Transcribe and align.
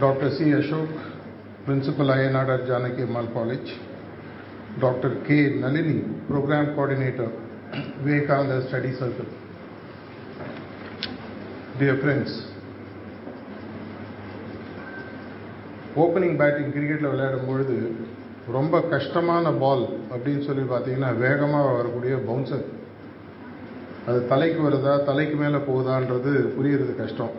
Doctor 0.00 0.32
C 0.32 0.44
Ashok 0.52 0.94
principal 1.64 2.10
INRR 2.14 2.64
Janaki 2.68 3.02
Ammal 3.02 3.28
college 3.34 3.70
doctor 4.80 5.14
K 5.26 5.36
Nalini 5.60 5.96
programme 6.28 6.70
coordinator 6.70 7.32
Vivekananda 7.98 8.56
study 8.64 8.90
circle 8.98 9.30
dear 11.78 12.00
friends 12.00 12.36
opening 15.96 16.36
batting 16.36 16.74
கிரிக்கெட்டில் 16.74 17.12
விளையாடும் 17.12 17.48
பொழுது 17.48 17.76
ரொம்ப 18.50 18.80
கஷ்டமான 18.88 19.52
பால் 19.60 19.84
அப்படின்னு 20.10 20.44
சொல்லி 20.44 20.66
பார்த்தீங்கன்னா 20.66 21.10
வேகமாக 21.18 21.72
வரக்கூடிய 21.72 22.14
பவுன்சர் 22.26 22.66
அது 24.06 24.20
தலைக்கு 24.28 24.60
வருதா 24.62 24.94
தலைக்கு 25.04 25.36
மேலே 25.36 25.60
போகுதான்றது 25.68 26.32
புரியறது 26.56 26.94
கஷ்டம் 26.96 27.34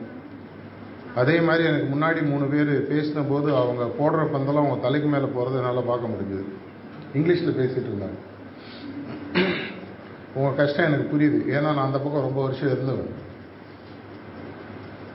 அதே 1.15 1.39
மாதிரி 1.39 1.63
எனக்கு 1.63 1.95
முன்னாடி 1.95 2.29
மூணு 2.29 2.45
பேர் 2.45 2.93
பேசின 2.93 3.25
போது 3.29 3.55
அவங்க 3.55 3.83
போடுற 3.83 4.25
பந்தெல்லாம் 4.25 4.63
அவங்க 4.63 4.77
தலைக்கு 4.81 5.09
மேலே 5.09 5.23
போகிறத 5.23 5.55
என்னால் 5.55 5.83
பார்க்க 5.83 6.07
முடிஞ்சுது. 6.07 6.43
இங்கிலீஷில் 7.17 7.59
பேசிகிட்டு 7.59 7.89
இருந்தாங்க. 7.89 8.17
உங்கள் 10.33 10.65
கஷ்டம் 10.65 10.85
எனக்கு 10.85 11.17
புரியுது. 11.17 11.53
ஏன்னா 11.53 11.61
நான் 11.61 11.77
அந்த 11.77 11.99
பக்கம் 11.99 12.21
ரொம்ப 12.21 12.43
வருஷம் 12.43 12.71
இருந்தவன். 12.71 13.09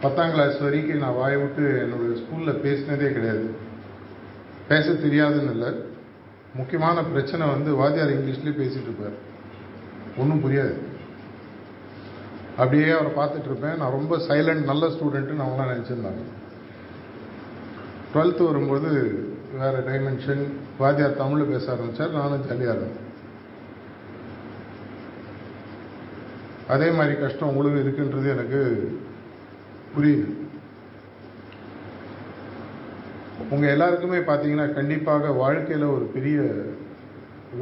பத்தாம் 0.00 0.30
கிளாஸ் 0.30 0.60
வரைக்கும் 0.60 0.98
நான் 0.98 1.14
வாயை 1.14 1.40
விட்டு 1.40 1.78
என்னுடைய 1.78 2.20
ஸ்கூலில் 2.20 2.64
பேசினதே 2.66 3.12
கிடையாது. 3.12 3.54
பேச 4.68 4.90
தெரியாதுன்னு 4.90 5.50
இல்லை. 5.50 5.72
முக்கியமான 6.54 7.04
பிரச்சனை 7.04 7.46
வந்து 7.46 7.74
வாத்தியார் 7.74 8.10
இங்கிலீஷ்லேயே 8.10 8.60
பேசிகிட்டு 8.60 8.82
இருப்பார். 8.82 9.28
ஒன்றும் 10.16 10.44
புரியாது. 10.44 10.89
அப்படியே 12.60 12.88
அவரை 12.94 13.10
பார்த்துட்டு 13.18 13.48
இருப்பேன். 13.50 13.78
நான் 13.80 13.96
ரொம்ப 13.98 14.14
சைலண்ட் 14.28 14.70
நல்ல 14.70 14.86
ஸ்டூடெண்ட்டுன்னு 14.94 15.44
அவங்களாம் 15.44 15.72
நினச்சிருந்தாங்க. 15.74 16.22
டுவெல்த்து 18.12 18.48
வரும்போது 18.48 18.90
வேறு 19.60 19.78
டைமென்ஷன் 19.90 20.42
வாத்தியார் 20.80 21.20
தமிழில் 21.20 21.52
பேச 21.52 21.64
ஆரம்பித்தார் 21.74 22.18
நானும் 22.18 22.44
ஜாலியாக 22.48 22.74
இருந்தேன். 22.76 23.06
அதே 26.74 26.88
மாதிரி 26.96 27.14
கஷ்டம் 27.20 27.50
உங்களுக்கு 27.50 27.82
இருக்குன்றது 27.84 28.28
எனக்கு 28.34 28.60
புரியுது. 29.94 30.28
உங்கள் 33.54 33.72
எல்லாருக்குமே 33.74 34.18
பார்த்தீங்கன்னா 34.28 34.66
கண்டிப்பாக 34.78 35.30
வாழ்க்கையில் 35.42 35.94
ஒரு 35.96 36.06
பெரிய 36.16 36.38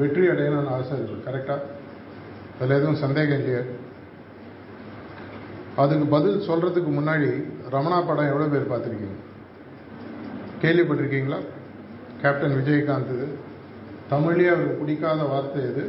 வெற்றி 0.01 0.25
அடையணும்னு 0.33 0.75
ஆசை 0.77 0.93
இருக்குது 0.97 1.27
கரெக்டாக 1.29 1.67
அதில் 2.59 2.79
எதுவும் 2.79 3.03
சந்தேகம் 3.05 3.39
இல்லையா? 3.41 3.63
அதுக்கு 5.83 6.07
பதில் 6.15 6.47
சொல்கிறதுக்கு 6.49 6.91
முன்னாடி 6.97 7.29
ரமணா 7.75 7.99
படம் 8.07 8.31
எவ்வளோ 8.33 8.47
பேர் 8.53 8.71
பார்த்துருக்கீங்க? 8.71 9.19
கேள்விப்பட்டிருக்கீங்களா? 10.63 11.39
கேப்டன் 12.23 12.57
விஜயகாந்த் 12.59 13.13
இது. 13.17 13.27
தமிழ்லேயே 14.13 14.51
அவருக்கு 14.53 14.81
பிடிக்காத 14.83 15.23
வார்த்தை 15.33 15.63
எது? 15.71 15.85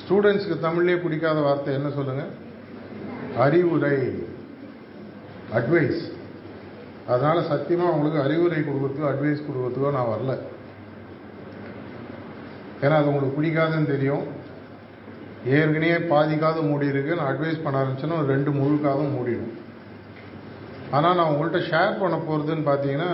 ஸ்டூடெண்ட்ஸ்க்கு 0.00 0.56
தமிழ்லேயே 0.66 0.98
பிடிக்காத 1.04 1.38
வார்த்தை 1.46 1.74
என்ன 1.78 1.88
சொல்லுங்கள் 1.98 2.32
அறிவுரை. 3.44 3.96
அட்வைஸ் 5.58 6.02
அதனால் 7.12 7.48
சத்தியமாக 7.50 7.94
உங்களுக்கு 7.96 8.24
அறிவுரை 8.26 8.60
கொடுக்குறதுக்கோ 8.68 9.10
அட்வைஸ் 9.10 9.44
கொடுக்குறதுக்கோ 9.46 9.90
நான் 9.96 10.12
வரல. 10.14 10.32
ஏன்னா 12.84 12.96
அது 13.00 13.10
உங்களுக்கு 13.10 13.38
பிடிக்காதுன்னு 13.38 13.92
தெரியும். 13.94 14.24
ஏற்கனவே 15.54 15.98
பாதிக்காத 16.12 16.58
மூடி 16.68 16.86
இருக்கு. 16.92 17.16
நான் 17.18 17.30
அட்வைஸ் 17.32 17.62
பண்ண 17.64 17.76
ஆரம்பிச்சேன்னா 17.82 18.18
ஒரு 18.22 18.32
ரெண்டு 18.34 18.50
முழுக்காதும் 18.60 19.14
மூடிடும். 19.16 19.54
ஆனால் 20.96 21.16
நான் 21.18 21.30
உங்கள்கிட்ட 21.32 21.60
ஷேர் 21.70 22.00
பண்ண 22.00 22.16
போகிறதுன்னு 22.26 22.68
பார்த்தீங்கன்னா 22.70 23.10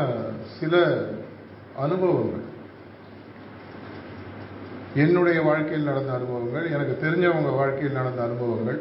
சில 0.58 0.74
அனுபவங்கள். 1.84 2.46
என்னுடைய 5.02 5.38
வாழ்க்கையில் 5.48 5.88
நடந்த 5.90 6.12
அனுபவங்கள் 6.18 6.66
எனக்கு 6.74 6.94
தெரிஞ்சவங்க 7.04 7.52
வாழ்க்கையில் 7.60 7.98
நடந்த 8.00 8.20
அனுபவங்கள். 8.28 8.80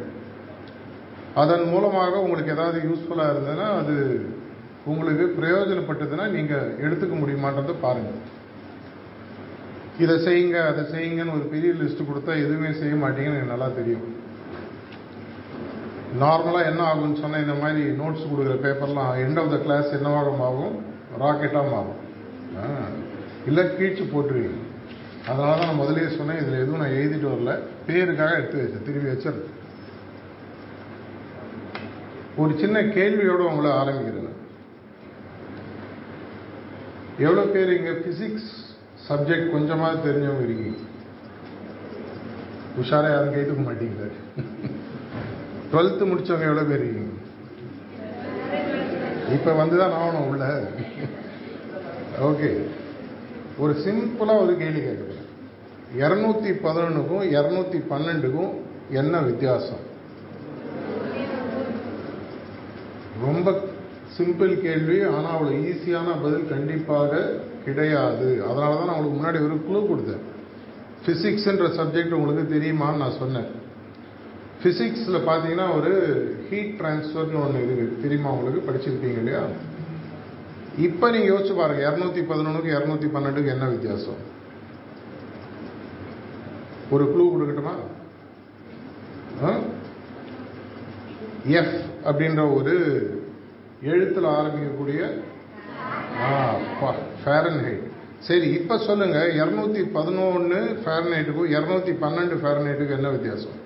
அதன் 1.41 1.65
மூலமாக 1.73 2.21
உங்களுக்கு 2.23 2.55
ஏதாவது 2.55 2.79
யூஸ்ஃபுல்லாக 2.87 3.33
இருந்ததுன்னா 3.33 3.67
அது 3.81 3.95
உங்களுக்கு 4.91 5.25
பிரயோஜனப்பட்டதுன்னா 5.37 6.25
நீங்கள் 6.35 6.71
எடுத்துக்க 6.85 7.15
முடியுமான்றதை 7.19 7.75
பாருங்கள் 7.85 8.21
இதை 10.03 10.15
செய்யுங்க 10.25 10.57
அதை 10.69 10.83
செய்யுங்கன்னு 10.93 11.35
ஒரு 11.37 11.45
பெரிய 11.53 11.71
லிஸ்ட் 11.81 12.07
கொடுத்தா 12.09 12.33
எதுவுமே 12.43 12.69
செய்ய 12.81 12.95
மாட்டீங்கன்னு 13.03 13.39
எனக்கு 13.39 13.53
நல்லா 13.53 13.69
தெரியும். 13.79 14.05
நார்மலாக 16.21 16.69
என்ன 16.69 16.81
ஆகும்னு 16.91 17.21
சொன்னால் 17.23 17.43
இந்த 17.45 17.55
மாதிரி 17.63 17.81
நோட்ஸ் 17.99 18.29
கொடுக்குற 18.29 18.55
பேப்பர்லாம் 18.65 19.11
எண்ட் 19.25 19.39
ஆஃப் 19.41 19.51
த 19.53 19.57
கிளாஸ் 19.65 19.95
என்னவாக 19.97 20.33
ஆகும் 20.47 20.75
ராக்கெட்டாக 21.23 21.71
மாறும் 21.73 21.99
இல்லை 23.49 23.63
கீழ்ச்சி 23.77 24.03
போட்டுருவீங்க. 24.13 24.59
அதனால 25.29 25.53
தான் 25.57 25.69
நான் 25.69 25.81
முதலே 25.81 26.07
சொன்னேன் 26.17 26.41
இதில் 26.41 26.61
எதுவும் 26.63 26.81
நான் 26.83 26.97
எழுதிட்டு 26.99 27.27
வரல. 27.31 27.53
பேருக்காக 27.87 28.37
எடுத்து 28.39 28.61
வச்சேன் 28.61 28.85
திரும்பி 28.87 29.11
வச்சிருக்கேன் 29.11 29.57
ஒரு 32.41 32.51
சின்ன 32.61 32.77
கேள்வியோடு 32.97 33.43
உங்களை 33.51 33.71
ஆரம்பிக்கிறேன். 33.81 34.37
எவ்வளோ 37.25 37.43
பேர் 37.55 37.75
இங்கே 37.77 37.95
ஃபிசிக்ஸ் 38.01 38.51
சப்ஜெக்ட் 39.07 39.53
கொஞ்சமாக 39.53 39.93
தெரிஞ்சவங்க 40.07 40.43
இருக்கீங்க. 40.47 40.79
உஷாராக 42.81 43.13
யாரும் 43.13 43.35
கேட்டுக்க 43.35 43.61
மாட்டீங்க 43.67 44.09
டுவெல்த்து 45.71 46.09
முடிச்சவங்க 46.11 46.47
எவ்வளோ 46.49 46.63
பேர் 46.69 46.85
இருக்கீங்க? 46.85 47.17
இப்போ 49.35 49.51
வந்து 49.61 49.75
தான் 49.81 49.97
ஆகணும் 49.99 50.27
உள்ள. 50.29 50.45
ஓகே 52.29 52.49
ஒரு 53.63 53.73
சிம்பிளாக 53.85 54.43
ஒரு 54.45 54.53
கேள்வி 54.61 54.81
கேட்குறேன். 54.87 55.27
இரநூத்தி 56.01 56.51
பதினொன்றுக்கும் 56.65 57.23
இரநூத்தி 57.37 57.79
பன்னெண்டுக்கும் 57.91 58.51
என்ன 59.01 59.21
வித்தியாசம்? 59.29 59.85
ரொம்ப 63.25 63.47
சிம்பிள் 64.17 64.53
கேள்வி 64.65 64.97
ஆனால் 65.13 65.33
அவ்வளோ 65.35 65.57
ஈஸியான 65.69 66.15
பதில் 66.23 66.51
கண்டிப்பாக 66.53 67.11
கிடையாது. 67.65 68.27
அதனால 68.49 68.75
தான் 68.75 68.89
நான் 68.89 68.97
உங்களுக்கு 68.97 69.19
முன்னாடி 69.19 69.39
ஒரு 69.47 69.57
குழு 69.67 69.81
கொடுத்தேன். 69.89 70.23
ஃபிசிக்ஸ்ன்ற 71.03 71.67
சப்ஜெக்ட் 71.79 72.17
உங்களுக்கு 72.19 72.43
தெரியுமான்னு 72.55 73.01
நான் 73.03 73.19
சொன்னேன். 73.23 73.49
ஃபிசிக்ஸில் 74.61 75.25
பார்த்தீங்கன்னா 75.27 75.67
ஒரு 75.77 75.91
ஹீட் 76.49 76.75
ட்ரான்ஸ்ஃபர்னு 76.79 77.41
ஒன்று 77.43 77.63
இருக்குது 77.67 78.01
தெரியுமா 78.01 78.31
உங்களுக்கு? 78.35 78.67
படிச்சிருப்பீங்க 78.67 79.21
இல்லையா? 79.23 79.43
இப்போ 80.87 81.05
நீங்கள் 81.13 81.31
யோசிச்சு 81.31 81.55
பாருங்கள் 81.59 81.87
இரநூத்தி 81.87 82.21
பதினொன்றுக்கு 82.31 82.75
இரநூத்தி 82.77 83.07
பன்னெண்டுக்கு 83.15 83.53
என்ன 83.55 83.65
வித்தியாசம்? 83.75 84.21
ஒரு 86.95 87.03
குழு 87.11 87.25
கொடுக்கட்டுமா? 87.31 87.75
எஃப் 91.59 91.77
அப்படின்ற 92.09 92.41
ஒரு 92.55 92.73
எழுத்தில் 93.91 94.33
ஆரம்பிக்கக்கூடிய 94.37 95.01
ஃபேரன்ஹைட் 97.23 97.87
சரி 98.27 98.47
இப்போ 98.57 98.75
சொல்லுங்க 98.87 99.19
இரநூத்தி 99.41 99.81
பதினொன்று 99.97 100.57
ஃபேரன்ஹைட்டுக்கும் 100.81 101.51
இரநூத்தி 101.55 101.93
பன்னெண்டு 102.03 102.35
ஃபேரன்ஹைட்டுக்கும் 102.41 102.97
என்ன 102.99 103.11
வித்தியாசம்? 103.15 103.57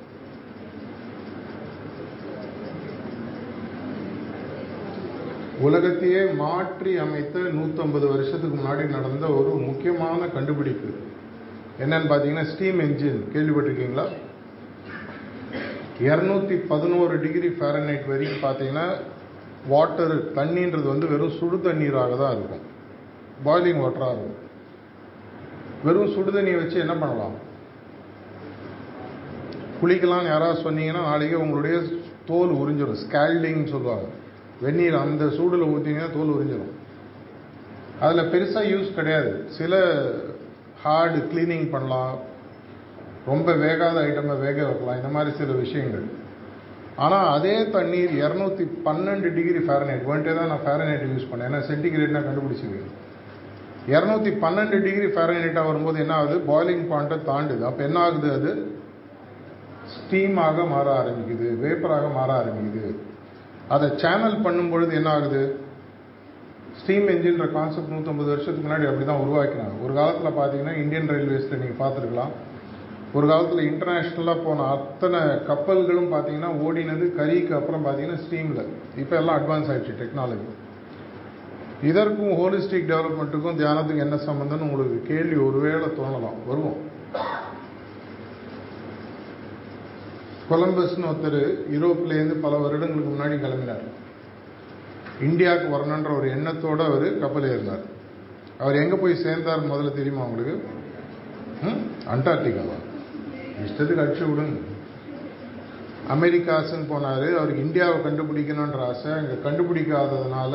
உலகத்தையே 5.66 6.22
மாற்றி 6.44 6.94
அமைத்த 7.04 7.40
நூற்றம்பது 7.58 8.06
வருஷத்துக்கு 8.14 8.56
முன்னாடி 8.58 8.86
நடந்த 8.96 9.26
ஒரு 9.40 9.52
முக்கியமான 9.68 10.22
கண்டுபிடிப்பு. 10.38 10.90
என்னன்னு 11.84 12.10
பார்த்தீங்கன்னா 12.12 12.48
ஸ்டீம் 12.52 12.82
என்ஜின் 12.86 13.22
கேள்விப்பட்டிருக்கீங்களா? 13.34 14.06
இரநூத்தி 16.08 16.56
பதினோரு 16.72 17.16
டிகிரி 17.26 17.50
ஃபேரன்ஹைட் 17.58 18.10
வரைக்கும் 18.12 18.46
பார்த்தீங்கன்னா 18.48 18.88
வாட்டர் 19.68 20.34
தண்ணின்றது 20.34 20.88
வந்து 20.88 21.08
வெறும் 21.08 21.38
சுடு 21.38 21.62
தண்ணீராக 21.62 22.16
தான் 22.16 22.36
இருக்கும். 22.38 22.74
பாய்லிங் 23.46 23.82
வாட்டராக 23.84 24.16
இருக்கும். 24.18 24.44
வெறும் 25.84 26.14
சுடு 26.14 26.32
தண்ணியை 26.32 26.56
வச்சு 26.56 26.80
என்ன 26.80 26.94
பண்ணலாம்? 26.94 27.44
குளிக்கலாம்னு 29.82 30.26
யாராவது 30.26 30.62
சொன்னீங்கன்னா 30.62 31.02
நாளைக்கு 31.02 31.40
உங்களுடைய 31.40 31.82
தோல் 32.26 32.50
உறிஞ்சிடும் 32.50 32.98
ஸ்கேல்டிங்னு 33.08 33.68
சொல்லுவாங்க. 33.68 34.08
வெந்நீர் 34.62 34.96
அந்த 34.96 35.26
சூடில் 35.26 35.68
ஊற்றிங்கன்னா 35.74 36.14
தோல் 36.14 36.34
உறிஞ்சிடும் 36.36 36.74
அதில் 38.00 38.32
பெருசாக 38.32 38.72
யூஸ் 38.74 38.94
கிடையாது. 38.94 39.46
சில 39.48 40.02
ஹார்டு 40.86 41.20
க்ளீனிங் 41.32 41.72
பண்ணலாம். 41.72 42.20
ரொம்ப 43.26 43.52
வேகாத 43.52 43.98
ஐட்டமை 44.08 44.40
வேக 44.40 44.66
வைக்கலாம். 44.66 44.96
இந்த 44.96 45.08
மாதிரி 45.08 45.36
சில 45.36 45.52
விஷயங்கள். 45.52 46.24
ஆனால் 47.04 47.26
அதே 47.36 47.56
தண்ணீர் 47.76 48.14
இரநூத்தி 48.24 48.66
பன்னெண்டு 48.86 49.30
டிகிரி 49.38 49.62
ஃபேரனைட் 49.68 50.06
வேண்டே 50.10 50.34
தான் 50.38 50.52
நான் 50.52 50.64
ஃபேரனைட் 50.68 51.04
யூஸ் 51.14 51.30
பண்ணேன். 51.32 51.48
ஏன்னா 51.50 51.62
சென்டிகிரேட்னா 51.70 52.22
கண்டுபிடிச்சிருக்கேன் 52.28 52.94
இரநூத்தி 53.94 54.32
பன்னெண்டு 54.44 54.78
டிகிரி 54.86 55.08
ஃபேரனைட்டாக 55.16 55.70
வரும்போது 55.70 55.98
என்ன 56.04 56.14
ஆகுது? 56.20 56.38
பாய்லிங் 56.52 56.88
பாயிண்ட்டை 56.92 57.18
தாண்டுது. 57.32 57.64
அப்போ 57.70 57.82
என்ன 57.88 58.00
ஆகுது 58.06 58.30
அது? 58.38 58.52
ஸ்டீமாக 59.96 60.64
மாற 60.72 60.88
ஆரம்பிக்குது. 61.02 61.50
வேப்பராக 61.64 62.06
மாற 62.16 62.30
ஆரம்பிக்குது. 62.42 62.92
அதை 63.76 63.88
சேனல் 64.04 64.42
பண்ணும் 64.46 64.72
பொழுது 64.72 64.94
என்ன 65.00 65.10
ஆகுது? 65.18 65.44
ஸ்டீம் 66.80 67.08
என்ஜின்ற 67.14 67.46
கான்செப்ட் 67.58 67.94
நூற்றம்பது 67.94 68.30
வருஷத்துக்கு 68.34 68.66
முன்னாடி 68.68 68.88
அப்படி 68.90 69.06
தான் 69.12 69.24
உருவாக்கினாங்க. 69.26 69.76
ஒரு 69.86 69.94
காலத்தில் 70.00 70.38
பார்த்தீங்கன்னா 70.40 70.74
இந்தியன் 70.84 71.12
ரயில்வேஸில் 71.14 71.62
நீங்கள் 71.62 71.82
பார்த்துருக்கலாம். 71.84 72.34
ஒரு 73.16 73.28
காலத்தில் 73.28 73.68
இன்டர்நேஷ்னலாக 73.72 74.44
போன 74.44 74.64
அத்தனை 74.64 75.20
கப்பல்களும் 75.50 76.12
பார்த்தீங்கன்னா 76.14 76.50
ஓடினது 76.66 77.06
கரிக்கு 77.20 77.54
அப்புறம் 77.54 77.86
பார்த்தீங்கன்னா 77.86 78.22
ஸ்டீமில் 78.26 78.70
இப்போ 78.98 79.16
எல்லாம் 79.16 79.38
அட்வான்ஸ் 79.40 79.70
ஆகிடுச்சு 79.72 80.00
டெக்னாலஜி 80.02 80.48
இதற்கும் 81.82 82.34
ஹோலிஸ்டிக் 82.40 82.90
டெவலப்மெண்ட்டுக்கும் 82.92 83.58
தியானத்துக்கும் 83.62 84.06
என்ன 84.06 84.16
சம்மந்தம்னு 84.16 84.68
உங்களுக்கு 84.68 85.02
கேள்வி 85.08 85.36
ஒருவேளை 85.36 85.88
தோணலாம். 85.98 86.38
வருவோம். 86.48 86.78
கொலம்பஸ்னு 90.50 91.10
ஒருத்தர் 91.12 91.42
யூரோப்லேருந்து 91.74 92.36
பல 92.42 92.58
வருடங்களுக்கு 92.58 93.12
முன்னாடி 93.14 93.38
கிளம்பினார். 93.44 93.86
இந்தியாவுக்கு 95.22 95.70
வரணுன்ற 95.76 96.18
ஒரு 96.18 96.28
எண்ணத்தோடு 96.30 96.84
அவர் 96.84 97.20
கப்பல் 97.20 97.48
ஏறினார். 97.52 97.86
அவர் 98.60 98.76
எங்கே 98.76 98.96
போய் 98.96 99.24
சேர்ந்தார் 99.26 99.72
முதல்ல 99.72 99.94
தெரியுமா 99.94 100.24
உங்களுக்கு? 100.24 100.56
ம் 101.64 101.82
அண்டார்டிகாவா? 102.14 102.78
இஷ்டத்துக்கு 103.64 104.04
அடிச்சு 104.04 104.26
விடுங்க. 104.30 104.58
அமெரிக்காஸுன்னு 106.16 106.92
போனார் 106.92 107.28
அவருக்கு 107.38 107.66
இந்தியாவை 107.68 107.98
கண்டுபிடிக்கணுன்ற 108.06 108.82
ஆசை. 108.92 109.12
அங்கே 109.20 109.38
கண்டுபிடிக்காததுனால 109.46 110.54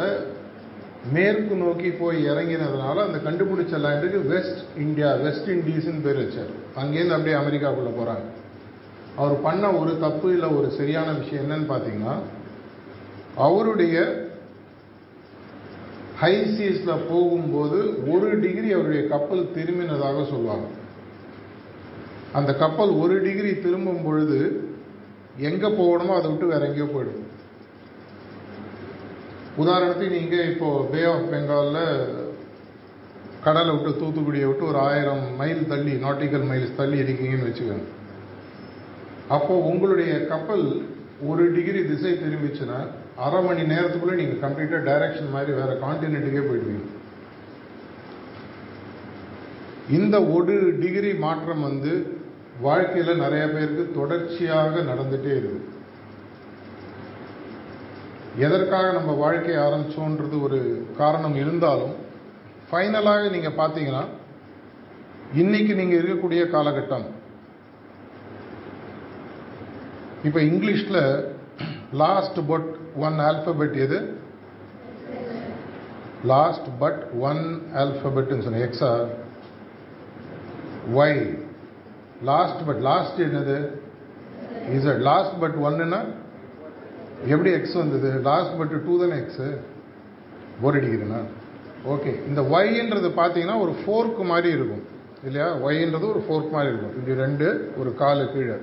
மேற்கு 1.14 1.54
நோக்கி 1.62 1.90
போய் 2.00 2.18
இறங்கினதுனால 2.30 2.96
அந்த 3.06 3.18
கண்டுபிடிச்ச 3.26 3.74
லேண்டுக்கு 3.84 4.18
வெஸ்ட் 4.32 4.60
இந்தியா 4.84 5.10
வெஸ்ட் 5.26 5.48
இண்டீஸ்ன்னு 5.56 6.04
பேர் 6.06 6.20
வச்சார். 6.22 6.50
அங்கேருந்து 6.80 7.16
அப்படியே 7.16 7.36
அமெரிக்காக்குள்ளே 7.42 7.92
போகிறாங்க 7.98 8.26
அவர் 9.20 9.36
பண்ண 9.46 9.70
ஒரு 9.80 9.92
தப்பு 10.00 10.26
இல்லை 10.32 10.48
ஒரு 10.58 10.68
சரியான 10.78 11.12
விஷயம் 11.20 11.44
என்னன்னு 11.44 11.70
பார்த்தீங்கன்னா 11.72 12.14
அவருடைய 13.46 13.96
ஹை 16.20 16.34
சீஸில் 16.56 17.06
போகும்போது 17.10 17.78
ஒரு 18.12 18.28
டிகிரி 18.40 18.70
அவருடைய 18.72 19.02
கப்பல் 19.08 19.50
திரும்பினதாக 19.56 20.24
சொல்லுவாங்க. 20.32 20.66
அந்த 22.38 22.50
கப்பல் 22.62 22.92
ஒரு 23.02 23.14
டிகிரி 23.26 23.52
திரும்பும் 23.64 24.04
பொழுது 24.06 24.38
எங்கே 25.48 25.68
போகணுமோ 25.80 26.16
அதை 26.16 26.26
விட்டு 26.30 26.52
வேற 26.52 26.62
எங்கேயோ 26.68 26.88
போயிடும். 26.92 27.26
உதாரணத்துக்கு 29.62 30.18
நீங்கள் 30.18 30.50
இப்போது 30.50 30.86
பே 30.92 31.00
ஆஃப் 31.12 31.30
பெங்காலில் 31.32 31.86
கடலை 33.46 33.70
விட்டு 33.74 33.90
தூத்துக்குடியை 34.00 34.46
விட்டு 34.48 34.64
ஒரு 34.70 34.78
ஆயிரம் 34.90 35.24
மைல் 35.40 35.64
தள்ளி 35.72 35.92
நாட்டிக்கல் 36.04 36.46
மைல்ஸ் 36.50 36.78
தள்ளி 36.80 36.96
இருக்கீங்கன்னு 37.04 37.48
வச்சுக்கோங்க. 37.48 37.86
அப்போது 39.36 39.66
உங்களுடைய 39.70 40.12
கப்பல் 40.32 40.64
ஒரு 41.30 41.42
டிகிரி 41.56 41.80
திசை 41.90 42.12
திரும்பிச்சுன்னா 42.22 42.78
அரை 43.24 43.40
மணி 43.46 43.62
நேரத்துக்குள்ளே 43.72 44.18
நீங்கள் 44.20 44.42
கம்ப்ளீட்டாக 44.44 44.86
டைரக்ஷன் 44.88 45.34
மாதிரி 45.34 45.52
வேறு 45.58 45.74
கான்டினென்ட்டுக்கே 45.84 46.44
போயிடுவீங்க. 46.46 46.86
இந்த 49.98 50.16
ஒரு 50.36 50.56
டிகிரி 50.82 51.12
மாற்றம் 51.26 51.66
வந்து 51.68 51.92
வாழ்க்கையில் 52.66 53.20
நிறைய 53.24 53.44
பேருக்கு 53.52 53.84
தொடர்ச்சியாக 53.98 54.82
நடந்துட்டே 54.90 55.32
இருக்கு 55.40 55.60
எதற்காக 58.46 58.92
நம்ம 58.96 59.12
வாழ்க்கையை 59.22 59.60
ஆரம்பிச்சோன்றது 59.62 60.36
ஒரு 60.46 60.58
காரணம் 60.98 61.36
இருந்தாலும் 61.42 61.94
ஃபைனலாக 62.68 63.30
நீங்கள் 63.34 63.58
பார்த்தீங்கன்னா 63.60 64.02
இன்னைக்கு 65.40 65.72
நீங்கள் 65.80 66.00
இருக்கக்கூடிய 66.00 66.42
காலகட்டம். 66.54 67.06
இப்போ 70.28 70.40
இங்கிலீஷில் 70.50 71.02
லாஸ்ட் 72.02 72.40
பட் 72.46 72.70
ஒன் 73.06 73.18
ஆல்பபெட் 73.28 73.76
எது? 73.84 73.98
லாஸ்ட் 76.32 76.68
பட் 76.78 77.02
ஒன் 77.28 77.44
ஆல்பபெட்னு 77.82 78.44
சொன்னேன். 78.46 78.66
எக்ஸா 78.68 78.92
ஒய் 81.00 81.20
லாஸ்ட் 82.24 82.66
பட் 82.66 82.76
லாஸ்ட் 82.76 83.20
என்னது? 83.20 83.70
இசட் 84.70 84.98
லாஸ்ட் 84.98 85.40
பட் 85.40 85.54
ஒன்னுன்னா 85.62 86.04
எப்படி 87.26 87.50
எக்ஸ் 87.50 87.74
வந்தது? 87.74 88.20
லாஸ்ட் 88.20 88.58
பட் 88.58 88.68
டூ 88.68 88.98
தானே 88.98 89.20
எக்ஸு 89.20 89.56
போர் 90.62 90.76
அடிக்கிறேன்னா 90.76 91.22
ஓகே 91.88 92.26
இந்த 92.26 92.40
ஒய்ன்றது 92.40 93.08
பார்த்தீங்கன்னா 93.08 93.60
ஒரு 93.60 93.72
ஃபோர்க் 93.72 94.18
மாதிரி 94.18 94.48
இருக்கும். 94.48 94.82
இல்லையா? 95.24 95.56
ஒய்ன்றது 95.56 96.08
ஒரு 96.08 96.24
ஃபோர்க் 96.28 96.50
மாதிரி 96.50 96.72
இருக்கும். 96.72 96.94
இப்படி 96.96 97.16
ரெண்டு 97.16 97.72
ஒரு 97.76 97.94
காலு 97.98 98.32
கீழே. 98.32 98.54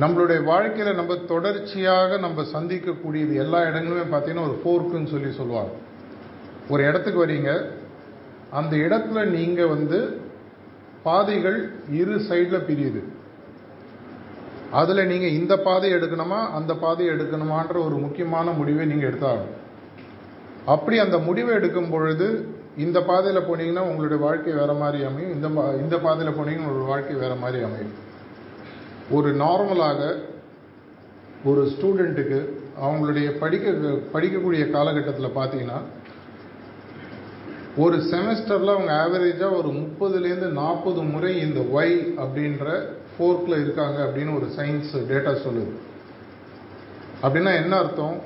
நம்மளுடைய 0.00 0.44
வாழ்க்கையில் 0.44 0.94
நம்ம 0.94 1.16
தொடர்ச்சியாக 1.16 2.16
நம்ம 2.16 2.42
சந்திக்கக்கூடியது 2.42 3.34
எல்லா 3.34 3.60
இடங்களுமே 3.60 4.04
பார்த்தீங்கன்னா 4.12 4.46
ஒரு 4.48 4.60
ஃபோர்க்குன்னு 4.64 5.06
சொல்லி 5.06 5.32
சொல்லுவாங்க. 5.32 5.70
ஒரு 6.68 6.84
இடத்துக்கு 6.84 7.26
வரீங்க. 7.26 7.70
அந்த 8.50 8.76
இடத்துல 8.76 9.24
நீங்கள் 9.24 9.66
வந்து 9.66 10.20
பாதைகள் 11.04 11.70
இரு 11.90 12.16
சைடில் 12.16 12.62
பிரியுது. 12.70 13.02
அதில் 14.70 15.06
நீங்கள் 15.06 15.30
இந்த 15.30 15.56
பாதை 15.56 15.92
எடுக்கணுமா 15.92 16.50
அந்த 16.50 16.74
பாதையை 16.74 17.14
எடுக்கணுமான்ற 17.14 17.84
ஒரு 17.84 17.98
முக்கியமான 17.98 18.50
முடிவை 18.50 18.86
நீங்கள் 18.86 19.12
எடுத்தாகணும். 19.12 19.62
அப்படி 20.64 20.98
அந்த 20.98 21.18
முடிவை 21.18 21.54
எடுக்கும் 21.54 21.90
பொழுது 21.90 22.48
இந்த 22.78 23.02
பாதையில் 23.02 23.42
போனீங்கன்னா 23.42 23.78
உங்களுடைய 23.78 24.24
வாழ்க்கை 24.24 24.52
வேறு 24.52 24.74
மாதிரி 24.74 25.04
அமையும். 25.04 25.32
இந்த 25.32 25.48
பா- 25.48 25.76
இந்த 25.76 25.98
பாதையில் 25.98 26.34
போனீங்கன்னா 26.34 26.56
உங்களுடைய 26.56 26.86
வாழ்க்கை 26.86 27.16
வேறு 27.16 27.34
மாதிரி 27.34 27.62
அமையும். 27.62 28.12
ஒரு 29.10 29.34
நார்மலாக 29.34 30.18
ஒரு 31.44 31.64
ஸ்டூடெண்ட்டுக்கு 31.64 32.48
அவங்களுடைய 32.82 33.30
படிக்க 33.30 33.70
படிக்கக்கூடிய 34.12 34.70
காலகட்டத்தில் 34.70 35.36
பார்த்தீங்கன்னா 35.36 35.80
ஒரு 37.76 37.96
செமஸ்டரில் 37.96 38.72
அவங்க 38.72 38.92
ஆவரேஜாக 38.92 39.56
ஒரு 39.56 39.68
முப்பதுலேருந்து 39.68 40.48
நாற்பது 40.52 41.02
முறை 41.02 41.40
இந்த 41.40 41.60
ஒய் 41.60 41.96
அப்படின்ற 42.24 42.66
ஃபோர்க்கில் 43.14 43.60
இருக்காங்க 43.60 43.98
அப்படின்னு 44.04 44.36
ஒரு 44.36 44.46
சயின்ஸ் 44.56 44.92
டேட்டா 44.92 45.32
சொல்லுது. 45.46 45.72
அப்படின்னா 47.22 47.62
என்ன 47.62 47.76
அர்த்தம்? 47.76 48.20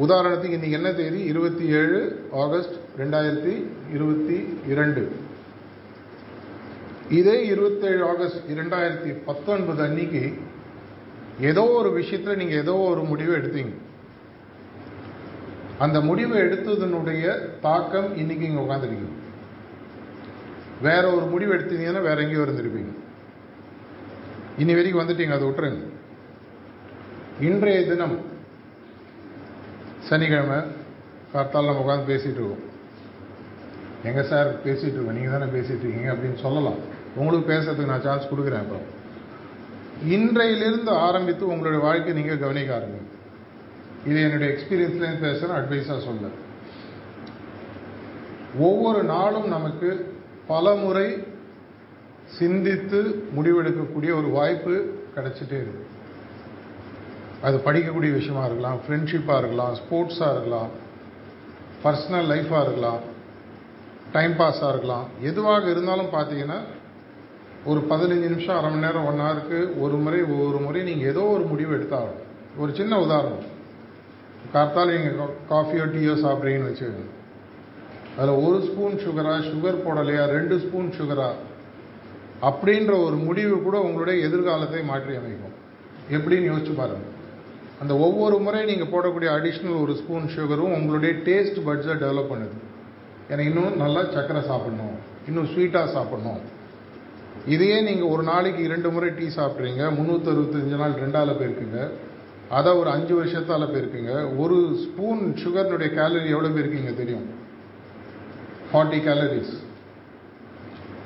உதாரணத்துக்கு 0.00 0.56
இன்றைக்கி 0.58 0.70
என்ன 0.70 0.92
தேதி? 0.92 1.24
இருபத்தி 1.24 1.66
ஏழு 1.66 2.28
ஆகஸ்ட் 2.32 2.74
ரெண்டாயிரத்தி 2.98 3.64
இருபத்தி 3.94 4.58
இரண்டு. 4.68 5.12
இதே 7.10 7.46
இருபத்தேழு 7.46 8.04
ஆகஸ்ட் 8.06 8.50
இரண்டாயிரத்தி 8.50 9.16
பத்தொன்பது 9.24 9.82
அன்னைக்கு 9.82 10.34
ஏதோ 11.40 11.64
ஒரு 11.64 11.92
விஷயத்தில் 11.92 12.36
நீங்கள் 12.36 12.58
ஏதோ 12.58 12.74
ஒரு 12.74 13.02
முடிவை 13.02 13.36
எடுத்தீங்க. 13.36 13.81
அந்த 15.84 15.98
முடிவை 16.08 16.36
எடுத்ததனுடைய 16.46 17.24
தாக்கம் 17.66 18.10
இன்னைக்கு 18.22 18.46
இங்கே 18.48 18.62
உட்காந்துருக்கீங்க 18.64 19.18
வேற 20.86 21.02
ஒரு 21.16 21.26
முடிவு 21.32 21.52
எடுத்தீங்கன்னா 21.56 22.02
வேற 22.08 22.16
எங்கேயோ 22.24 22.44
இருந்திருப்பீங்க. 22.46 22.92
இனி 24.62 24.72
வரைக்கும் 24.76 25.02
வந்துட்டீங்க 25.02 25.34
அதை 25.36 25.46
விட்டுருங்க. 25.48 25.82
இன்றைய 27.48 27.80
தினம் 27.90 28.16
சனிக்கிழமை 30.08 30.58
கார்த்தால் 31.32 31.68
நம்ம 31.68 31.84
உட்காந்து 31.84 32.10
பேசிகிட்டு 32.12 32.40
இருக்கோம். 32.40 32.64
எங்கே 34.08 34.22
சார் 34.32 34.50
பேசிகிட்டு 34.66 34.96
இருக்கோம் 34.96 35.18
நீங்கள் 35.18 35.34
தானே 35.36 35.48
பேசிகிட்டு 35.56 35.84
இருக்கீங்க 35.84 36.10
அப்படின்னு 36.14 36.38
சொல்லலாம். 36.46 36.80
உங்களுக்கு 37.20 37.46
பேசுறதுக்கு 37.52 37.92
நான் 37.92 38.06
சான்ஸ் 38.08 38.30
கொடுக்குறேன் 38.32 38.62
அப்புறம். 38.64 38.86
இன்றையிலிருந்து 40.16 40.92
ஆரம்பித்து 41.08 41.44
உங்களுடைய 41.52 41.80
வாழ்க்கை 41.88 42.14
நீங்கள் 42.20 42.42
கவனிக்க 42.44 42.78
ஆரம்பிங்க. 42.78 43.11
இது 44.06 44.18
என்னுடைய 44.22 44.48
எக்ஸ்பீரியன்ஸ்லேருந்து 44.52 45.24
பேசுகிறேன் 45.26 45.58
அட்வைஸாக 45.58 46.00
சொல்ல 46.06 46.30
ஒவ்வொரு 48.68 49.02
நாளும் 49.02 49.48
நமக்கு 49.48 49.90
பல 50.46 50.74
முறை 50.74 51.06
சிந்தித்து 52.38 53.00
முடிவெடுக்கக்கூடிய 53.36 54.10
ஒரு 54.20 54.28
வாய்ப்பு 54.38 54.74
கிடைச்சிட்டே 55.14 55.58
இருக்கு. 55.62 55.86
அது 57.46 57.56
படிக்கக்கூடிய 57.66 58.10
விஷயமா 58.18 58.42
இருக்கலாம் 58.44 58.78
ஃப்ரெண்ட்ஷிப்பாக 58.84 59.40
இருக்கலாம் 59.42 59.72
ஸ்போர்ட்ஸாக 59.80 60.34
இருக்கலாம் 60.34 60.70
பர்சனல் 61.84 62.28
லைஃபாக 62.32 62.64
இருக்கலாம் 62.66 63.00
டைம் 64.12 64.34
பாஸாக 64.38 64.72
இருக்கலாம். 64.72 65.06
எதுவாக 65.30 65.70
இருந்தாலும் 65.70 66.12
பார்த்தீங்கன்னா 66.16 66.60
ஒரு 67.70 67.80
பதினஞ்சு 67.90 68.28
நிமிஷம் 68.34 68.56
அரை 68.56 68.70
மணி 68.70 68.84
நேரம் 68.86 69.06
ஒன் 69.10 69.24
ஹவருக்கு 69.24 69.58
ஒரு 69.80 69.96
முறை 70.04 70.20
ஒவ்வொரு 70.22 70.58
முறை 70.66 70.82
நீங்கள் 70.82 71.10
ஏதோ 71.12 71.24
ஒரு 71.36 71.44
முடிவு 71.44 71.72
எடுத்தாகணும் 71.76 72.22
ஒரு 72.58 72.74
சின்ன 72.74 73.00
உதாரணம். 73.00 73.44
கார்த்தால 74.54 74.94
நீங்கள் 74.96 75.36
காஃபியோ 75.52 75.84
டீயோ 75.94 76.14
சாப்பிட்றீங்கன்னு 76.24 76.70
வச்சுக்கோங்க. 76.70 77.06
அதில் 78.18 78.40
ஒரு 78.46 78.58
ஸ்பூன் 78.68 78.96
சுகரா 79.04 79.34
சுகர் 79.50 79.82
போடலையா 79.84 80.24
ரெண்டு 80.36 80.54
ஸ்பூன் 80.64 80.90
சுகரா 80.98 81.30
அப்படின்ற 82.48 82.92
ஒரு 83.06 83.16
முடிவு 83.26 83.56
கூட 83.66 83.76
உங்களுடைய 83.86 84.16
எதிர்காலத்தை 84.28 84.80
மாற்றி 84.90 85.14
அமைக்கும் 85.20 85.56
எப்படின்னு 86.16 86.50
யோசிச்சு 86.50 86.74
பாருங்கள் 86.80 87.10
அந்த 87.82 87.92
ஒவ்வொரு 88.06 88.36
முறை 88.46 88.60
நீங்கள் 88.70 88.90
போடக்கூடிய 88.92 89.28
அடிஷ்னல் 89.36 89.80
ஒரு 89.84 89.92
ஸ்பூன் 90.00 90.26
சுகரும் 90.34 90.74
உங்களுடைய 90.78 91.12
டேஸ்ட் 91.28 91.58
பட்ஸை 91.68 91.94
டெவலப் 92.02 92.30
பண்ணுது. 92.32 92.56
எனக்கு 93.32 93.50
இன்னும் 93.52 93.80
நல்லா 93.82 94.02
சர்க்கரை 94.16 94.42
சாப்பிட்ணும். 94.50 94.94
இன்னும் 95.28 95.48
ஸ்வீட்டாக 95.52 95.88
சாப்பிட்ணும். 95.96 96.40
இதையே 97.54 97.78
நீங்கள் 97.88 98.12
ஒரு 98.14 98.22
நாளைக்கு 98.30 98.60
இரண்டு 98.68 98.88
முறை 98.94 99.10
டீ 99.18 99.26
சாப்பிட்றீங்க. 99.38 99.82
முந்நூற்றி 99.98 100.30
அறுபத்தஞ்சு 100.32 100.76
நாள் 100.82 101.00
ரெண்டாவில் 101.04 101.38
போயிருக்குங்க. 101.38 101.80
அதை 102.58 102.70
ஒரு 102.80 102.88
அஞ்சு 102.90 103.14
வருஷத்தால் 103.18 103.70
போயிருக்கீங்க 103.72 104.12
ஒரு 104.42 104.56
ஸ்பூன் 104.84 105.22
சுகர்னுடைய 105.42 105.88
கேலரி 105.98 106.28
எவ்வளோ 106.34 106.50
போயிருக்கீங்க 106.54 106.92
தெரியும்? 107.00 107.26
ஃபார்ட்டி 108.70 108.98
கேலரிஸ் 109.06 109.52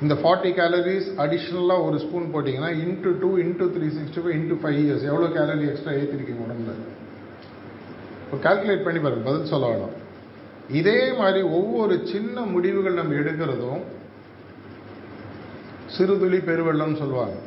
இந்த 0.01 0.15
ஃபார்ட்டி 0.21 0.51
கேலரிஸ் 0.59 1.07
அடிஷ்னலாக 1.23 1.85
ஒரு 1.87 1.97
ஸ்பூன் 2.03 2.25
போட்டிங்கன்னா 2.33 2.71
into 2.83 3.13
two 3.21 3.29
into 3.43 3.67
three 3.75 3.87
sixty 3.99 4.21
five 4.23 4.35
into 4.39 4.59
five 4.63 4.79
years 4.83 5.07
எவ்வளோ 5.11 5.29
கேலரி 5.37 5.65
எக்ஸ்ட்ரா 5.69 5.93
ஏற்றிருக்கீங்க 5.99 6.43
உடம்புல? 6.47 6.75
இப்போ 8.23 8.37
கால்குலேட் 8.45 8.85
பண்ணி 8.85 8.99
பாருங்க 8.99 9.25
பதில் 9.29 9.51
சொல்ல 9.53 9.67
வேணும். 9.67 9.95
இதே 10.79 10.99
மாதிரி 11.19 11.41
ஒவ்வொரு 11.57 11.95
சின்ன 12.13 12.41
முடிவுகள் 12.53 12.99
நம்ம 12.99 13.13
எடுக்கிறதும் 13.21 13.83
சிறுதுளி 15.97 16.39
பெருவெள்ளம்னு 16.49 17.01
சொல்லுவாங்க. 17.03 17.37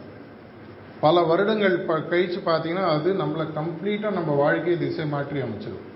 பல 1.01 1.21
வருடங்கள் 1.29 1.77
ப 1.89 1.93
கழித்து 2.11 2.39
பார்த்தீங்கன்னா 2.47 2.87
அது 2.97 3.11
நம்மளை 3.21 3.45
கம்ப்ளீட்டாக 3.59 4.19
நம்ம 4.19 4.33
வாழ்க்கையை 4.41 4.77
திசை 4.81 5.07
மாற்றி 5.13 5.39
அமைச்சிடும் 5.45 5.87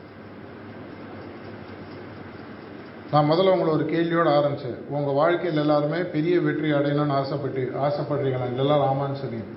நான் 3.10 3.28
முதல்ல 3.30 3.52
உங்களை 3.54 3.72
ஒரு 3.74 3.84
கேள்வியோடு 3.90 4.30
ஆரம்பித்தேன் 4.36 4.78
உங்கள் 4.94 5.18
வாழ்க்கையில் 5.18 5.60
எல்லாருமே 5.62 5.98
பெரிய 6.14 6.40
வெற்றி 6.46 6.70
அடையணும்னு 6.78 7.16
ஆசைப்பட்டு 7.18 7.62
ஆசைப்படுறீங்களா? 7.86 8.46
எல்லாரும் 8.62 8.88
ஆமான்னு 8.90 9.20
சொன்னீங்க. 9.20 9.48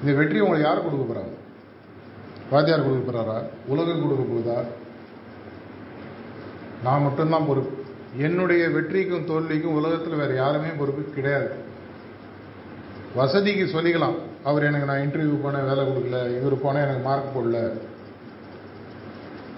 இந்த 0.00 0.12
வெற்றி 0.20 0.40
உங்களுக்கு 0.40 0.68
யார் 0.68 0.84
கொடுக்க 0.84 1.04
போகிறாங்க 1.04 1.34
வாத்தியார் 2.52 2.86
கொடுக்க 2.86 3.02
போகிறாரா 3.08 3.36
உலகம் 3.72 4.02
கொடுக்க 4.02 4.24
போகுதா? 4.30 4.58
நான் 6.86 7.04
மட்டும்தான் 7.06 7.48
பொறுப்பு. 7.50 7.74
என்னுடைய 8.26 8.64
வெற்றிக்கும் 8.68 9.28
தோல்விக்கும் 9.30 9.78
உலகத்தில் 9.80 10.20
வேறு 10.22 10.34
யாருமே 10.42 10.72
பொறுப்பு 10.80 11.02
கிடையாது. 11.18 11.50
வசதிக்கு 13.20 13.66
சொல்லிக்கலாம். 13.76 14.18
அவர் 14.44 14.64
எனக்கு 14.64 14.86
நான் 14.86 15.00
இன்டர்வியூ 15.00 15.36
போனேன் 15.44 15.68
வேலை 15.68 15.84
கொடுக்கல. 15.84 16.38
இவர் 16.38 16.60
போனால் 16.60 16.82
எனக்கு 16.82 17.02
மார்க் 17.02 17.36
போடல. 17.36 17.72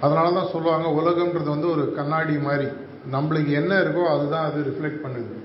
அதனால 0.01 0.31
தான் 0.31 0.51
சொல்லுவாங்க 0.51 0.87
உலகம்ன்றது 0.87 1.49
வந்து 1.55 1.69
ஒரு 1.69 1.93
கண்ணாடி 1.93 2.37
மாதிரி. 2.37 2.67
நம்மளுக்கு 3.11 3.51
என்ன 3.51 3.79
இருக்கோ 3.81 4.03
அதுதான் 4.03 4.51
அது 4.51 4.59
ரிஃப்ளெக்ட் 4.61 5.03
பண்ணுது. 5.03 5.39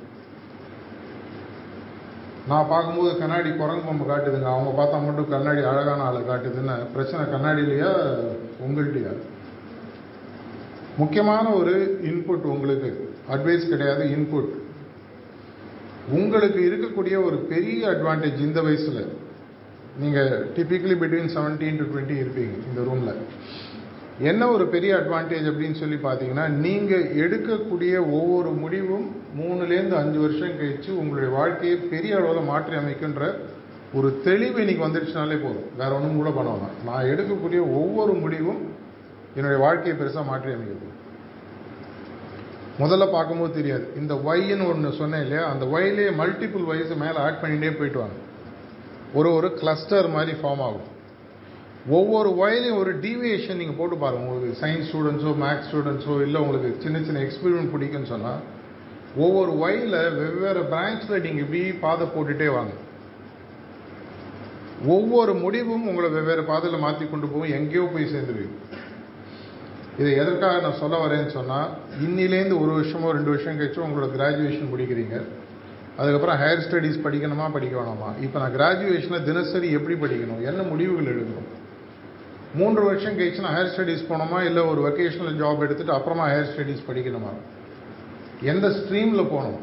நான் 2.48 2.68
பார்க்கும்போது 2.68 3.18
கண்ணாடி 3.18 3.50
குரங்கு 3.50 3.86
பொம்மை 3.86 4.06
காட்டுதுங்க. 4.08 4.50
அவங்க 4.54 4.82
பார்த்தா 4.82 5.04
மட்டும் 5.04 5.28
கண்ணாடி 5.28 5.62
அழகான 5.62 6.02
ஆளை 6.02 6.20
காட்டுதுன்னு. 6.20 6.76
பிரச்சனை 6.92 7.24
கண்ணாடியிலையா 7.24 7.92
உங்கள்கிட்டயா? 8.66 9.12
முக்கியமான 10.96 11.48
ஒரு 11.48 11.98
இன்புட் 12.02 12.52
உங்களுக்கு. 12.54 13.14
அட்வைஸ் 13.30 13.68
கிடையாது 13.68 14.04
இன்புட் 14.04 14.52
உங்களுக்கு 16.10 16.60
இருக்கக்கூடிய 16.60 17.24
ஒரு 17.24 17.36
பெரிய 17.36 17.88
அட்வான்டேஜ் 17.88 18.38
இந்த 18.38 18.62
வயசில். 18.62 19.24
நீங்கள் 20.00 20.52
typically 20.56 20.96
between 21.02 21.30
seventeen 21.34 21.78
to 21.78 21.84
twenty 21.84 22.16
இருப்பீங்க 22.22 22.54
இந்த 22.68 22.80
ரூமில் 22.84 23.14
என்ன 24.18 24.48
ஒரு 24.48 24.66
பெரிய 24.66 24.96
அட்வான்டேஜ் 24.96 25.46
அப்படின்னு 25.50 25.78
சொல்லி 25.80 25.98
பார்த்தீங்கன்னா 26.02 26.48
நீங்கள் 26.48 27.04
எடுக்கக்கூடிய 27.24 27.94
ஒவ்வொரு 28.18 28.50
முடிவும் 28.50 29.06
மூணுலேருந்து 29.38 29.96
அஞ்சு 30.02 30.18
வருஷம் 30.18 30.56
கழித்து 30.58 30.98
உங்களுடைய 30.98 31.30
வாழ்க்கையை 31.36 31.76
பெரிய 31.76 32.16
அளவில் 32.16 32.50
மாற்றி 32.50 32.76
அமைக்கின்ற 32.76 33.34
ஒரு 33.92 34.20
தெளிவு 34.24 34.60
இன்னைக்கு 34.60 34.86
வந்துடுச்சுனாலே 34.86 35.36
போதும். 35.42 35.68
வேற 35.78 35.90
ஒன்றும் 35.94 36.16
கூட 36.16 36.30
பண்ண 36.30 36.68
நான் 36.84 37.08
எடுக்கக்கூடிய 37.12 37.60
ஒவ்வொரு 37.80 38.12
முடிவும் 38.12 38.60
என்னுடைய 39.34 39.58
வாழ்க்கையை 39.64 39.96
பெருசாக 40.00 40.24
மாற்றி 40.24 40.52
அமைக்கிறது 40.52 40.94
முதல்ல 42.80 43.10
பார்க்கும்போது 43.10 43.52
தெரியாது. 43.54 43.86
இந்த 43.96 44.14
ஒய்ன்னு 44.14 44.68
ஒன்று 44.70 44.92
சொன்னேன் 44.92 45.22
இல்லையா? 45.22 45.44
அந்த 45.52 45.64
ஒய்லேயே 45.66 46.10
மல்டிபிள் 46.22 46.64
வயசு 46.64 46.94
மேலே 46.94 47.16
ஆட் 47.16 47.42
பண்ணிகிட்டே 47.42 47.70
போயிட்டு 47.78 47.98
வாங்க. 47.98 48.16
ஒரு 49.16 49.28
ஒரு 49.38 49.48
கிளஸ்டர் 49.60 50.08
மாதிரி 50.16 50.32
ஃபார்ம் 50.40 50.62
ஆகும். 50.66 50.86
ஒவ்வொரு 51.96 52.30
வயலையும் 52.40 52.80
ஒரு 52.82 52.92
டீவியேஷன் 53.04 53.60
நீங்கள் 53.60 53.78
போட்டு 53.80 53.96
பாருங்கள் 54.02 54.26
உங்களுக்கு 54.26 54.60
சயின்ஸ் 54.62 54.88
ஸ்டூடெண்ட்ஸோ 54.90 55.32
மேக்ஸ் 55.42 55.68
ஸ்டூடெண்ட்ஸோ 55.70 56.14
இல்லை 56.26 56.38
உங்களுக்கு 56.44 56.70
சின்ன 56.84 57.02
சின்ன 57.08 57.20
எக்ஸ்பெரிமெண்ட் 57.26 57.72
பிடிக்குன்னு 57.74 58.12
சொன்னால் 58.14 58.40
ஒவ்வொரு 59.24 59.52
ஒயில் 59.66 59.96
வெவ்வேறு 60.18 60.62
பிரான்ச்சில் 60.72 61.22
நீங்கள் 61.26 61.44
இப்படி 61.44 61.60
பாதை 61.84 62.06
போட்டுகிட்டே 62.14 62.48
வாங்க. 62.56 62.72
ஒவ்வொரு 64.94 65.32
முடிவும் 65.44 65.86
உங்களை 65.90 66.08
வெவ்வேறு 66.16 66.42
பாதையில் 66.50 66.84
மாற்றி 66.84 67.04
கொண்டு 67.12 67.26
போகும். 67.32 67.54
எங்கேயோ 67.58 67.84
போய் 67.94 68.12
சேர்ந்துருவீங்க 68.14 68.56
இதை 70.00 70.10
எதற்காக 70.22 70.56
நான் 70.64 70.80
சொல்ல 70.80 70.96
வரேன்னு 71.02 71.32
சொன்னால் 71.38 71.68
இன்னிலேருந்து 72.06 72.56
ஒரு 72.62 72.72
வருஷமோ 72.78 73.12
ரெண்டு 73.16 73.32
வருஷம் 73.32 73.58
கழிச்சோ 73.60 73.86
உங்களோட 73.86 74.08
கிராஜுவேஷன் 74.16 74.72
முடிக்கிறீங்க. 74.72 75.18
அதுக்கப்புறம் 75.98 76.40
ஹையர் 76.40 76.64
ஸ்டடீஸ் 76.66 77.00
படிக்கணுமா 77.04 77.52
படிக்க 77.52 77.80
வேணாமா 77.80 78.22
இப்போ 78.22 78.38
நான் 78.38 78.56
கிராஜுவேஷனை 78.56 79.22
தினசரி 79.22 79.70
எப்படி 79.70 79.96
படிக்கணும்? 79.98 80.44
என்ன 80.44 80.62
முடிவுகள் 80.62 81.16
எடுக்கணும்? 81.16 81.48
மூன்று 82.54 82.84
வருஷம் 82.84 83.18
கழிச்சு 83.18 83.40
நான் 83.40 83.54
ஹையர் 83.54 83.74
ஸ்டடீஸ் 83.76 84.04
போனோமா 84.08 84.42
இல்லை 84.42 84.62
ஒரு 84.62 84.80
வெக்கேஷனல் 84.88 85.42
ஜாப் 85.42 85.58
எடுத்துட்டு 85.58 85.92
அப்புறமா 85.92 86.28
ஹையர் 86.28 86.50
ஸ்டடீஸ் 86.56 86.84
படிக்கணுமா? 86.90 87.32
எந்த 88.42 88.68
ஸ்ட்ரீமில் 88.68 89.30
போகணும்? 89.30 89.60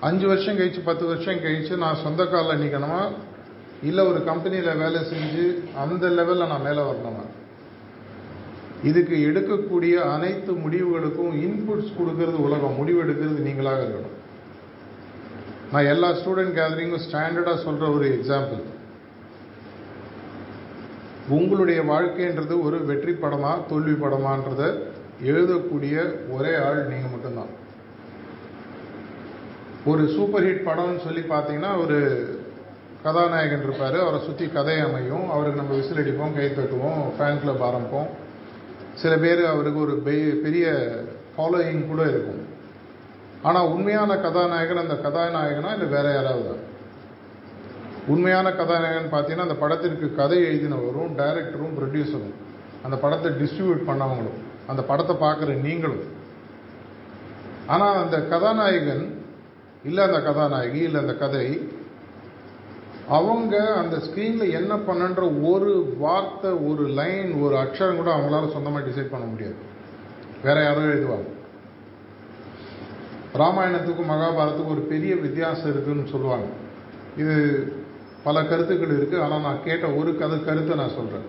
அஞ்சு 0.00 0.26
வருஷம் 0.26 0.58
கழிச்சு 0.58 0.80
பத்து 0.84 1.06
வருஷம் 1.06 1.36
கழிச்சு 1.36 1.76
நான் 1.76 2.02
சொந்த 2.02 2.26
காலில் 2.26 2.62
நிற்கணுமா 2.62 3.12
இல்லை 3.82 4.06
ஒரு 4.06 4.24
கம்பெனியில் 4.24 4.76
வேலை 4.76 5.00
செஞ்சு 5.00 5.74
அந்த 5.76 6.06
லெவலில் 6.06 6.46
நான் 6.46 6.62
மேலே 6.62 6.80
வரணுமா? 6.80 7.24
இதுக்கு 8.82 9.16
எடுக்கக்கூடிய 9.16 9.92
அனைத்து 9.92 10.52
முடிவுகளுக்கும் 10.52 11.34
இன்புட்ஸ் 11.34 11.92
கொடுக்கறது 11.98 12.36
உலகம். 12.46 12.76
முடிவு 12.76 13.04
எடுக்கிறது 13.04 13.48
நீங்களாக 13.48 13.82
இருக்கணும். 13.82 14.22
நான் 15.72 15.84
எல்லா 15.84 16.10
ஸ்டூடெண்ட் 16.10 16.56
கேதரிங்கும் 16.58 17.04
ஸ்டாண்டர்டாக 17.10 17.62
சொல்கிற 17.62 17.90
ஒரு 17.90 18.20
எக்ஸாம்பிள் 18.20 18.62
உங்களுடைய 21.28 21.82
வாழ்க்கைன்றது 21.82 22.62
ஒரு 22.62 22.84
வெற்றி 22.84 23.12
படமா 23.12 23.66
தோல்வி 23.68 24.06
படமான்றத 24.06 24.78
எழுதக்கூடிய 25.24 26.14
ஒரே 26.30 26.56
ஆள் 26.56 26.86
நீங்கள் 26.86 27.10
மட்டும்தான். 27.10 27.52
ஒரு 29.84 30.08
சூப்பர் 30.08 30.42
ஹிட் 30.42 30.68
படம்னு 30.68 31.04
சொல்லி 31.04 31.20
பார்த்தீங்கன்னா 31.20 31.82
ஒரு 31.82 31.98
கதாநாயகன் 33.02 33.62
இருப்பார். 33.62 33.98
அவரை 33.98 34.20
சுற்றி 34.20 34.48
கதை 34.48 34.78
அமையும். 34.78 35.30
அவருக்கு 35.30 35.62
நம்ம 35.62 35.76
விசில் 35.76 35.96
அடிப்போம் 35.96 36.34
கை 36.34 36.46
தட்டுவோம் 36.46 37.00
ஃபேன் 37.18 37.40
கிளப் 37.40 37.62
ஆரம்பிப்போம். 37.62 38.08
சில 38.94 39.16
பேர் 39.16 39.44
அவருக்கு 39.44 39.80
ஒரு 39.80 39.94
பெரிய 40.42 40.94
ஃபாலோயிங் 41.36 41.86
கூட 41.86 42.02
இருக்கும். 42.02 42.43
ஆனால் 43.48 43.66
உண்மையான 43.66 44.12
கதாநாயகன் 44.16 44.82
அந்த 44.84 44.96
கதாநாயகனா 45.06 45.70
இல்லை 45.72 45.88
வேற 45.96 46.06
யாராவது? 46.12 46.54
உண்மையான 48.06 48.46
கதாநாயகன் 48.52 49.12
பார்த்தீங்கன்னா 49.12 49.46
அந்த 49.48 49.56
படத்திற்கு 49.64 50.14
கதை 50.14 50.38
எழுதினவரும் 50.42 51.12
டைரக்டரும் 51.20 51.76
ப்ரொடியூசரும் 51.78 52.34
அந்த 52.82 52.96
படத்தை 52.96 53.30
டிஸ்ட்ரிபியூட் 53.32 53.88
பண்ணவங்களும் 53.90 54.40
அந்த 54.66 54.82
படத்தை 54.82 55.14
பார்க்குற 55.16 55.60
நீங்களும். 55.62 56.04
ஆனால் 57.66 58.00
அந்த 58.02 58.16
கதாநாயகன் 58.32 59.04
இல்லை 59.84 60.04
அந்த 60.04 60.20
கதாநாயகி 60.20 60.80
இல்லை 60.88 61.00
அந்த 61.00 61.14
கதை 61.14 61.46
அவங்க 63.08 63.54
அந்த 63.76 63.96
ஸ்க்ரீனில் 63.96 64.52
என்ன 64.52 64.74
பண்ணுன்ற 64.88 65.22
ஒரு 65.52 65.72
வார்த்தை 65.98 66.50
ஒரு 66.68 66.84
லைன் 67.00 67.30
ஒரு 67.42 67.54
அக்ஷரம் 67.56 67.96
கூட 67.96 68.10
அவங்களால 68.16 68.52
சொந்தமாக 68.52 68.86
டிசைட் 68.88 69.14
பண்ண 69.14 69.26
முடியாது. 69.26 69.56
வேற 70.42 70.62
யாரோ 70.62 70.84
எழுதுவாங்க. 70.92 71.28
ராமாயணத்துக்கும் 73.40 74.10
மகாபாரத்துக்கும் 74.12 74.74
ஒரு 74.74 74.80
பெரிய 74.80 75.14
வித்தியாசம் 75.14 75.70
இருக்குதுன்னு 75.70 76.10
சொல்லுவாங்க. 76.10 76.46
இது 77.16 77.36
பல 78.24 78.42
கருத்துக்கள் 78.42 78.94
இருக்குது 78.98 79.22
ஆனால் 79.22 79.40
நான் 79.40 79.64
கேட்ட 79.64 79.86
ஒரு 79.86 80.18
கதை 80.18 80.44
கருத்தை 80.44 80.76
நான் 80.76 80.96
சொல்கிறேன் 80.98 81.26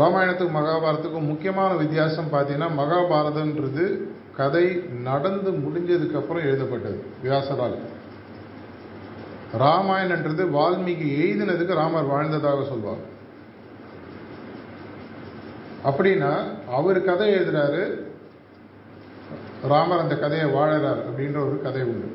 ராமாயணத்துக்கும் 0.00 0.58
மகாபாரத்துக்கும் 0.60 1.30
முக்கியமான 1.32 1.74
வித்தியாசம் 1.74 2.32
பார்த்தீங்கன்னா 2.32 2.68
மகாபாரதன்றது 2.82 3.84
கதை 4.36 4.64
நடந்து 5.02 5.50
முடிஞ்சதுக்கப்புறம் 5.50 6.46
எழுதப்பட்டது 6.48 6.98
வியாசரால். 7.22 7.76
ராமாயணன்றது 9.58 10.42
வால்மீகி 10.56 11.06
எழுதினதுக்கு 11.20 11.80
ராமர் 11.82 12.10
வாழ்ந்ததாக 12.14 12.64
சொல்வார். 12.64 13.04
அப்படின்னா 15.88 16.32
அவர் 16.78 16.98
கதை 17.04 17.28
எழுதுறாரு 17.34 17.84
ராமர் 19.62 19.98
அந்த 19.98 20.16
கதையை 20.16 20.46
வாழறார் 20.46 21.00
அப்படின்ற 21.08 21.48
ஒரு 21.48 21.62
கதை 21.62 21.82
உண்டு. 21.82 22.08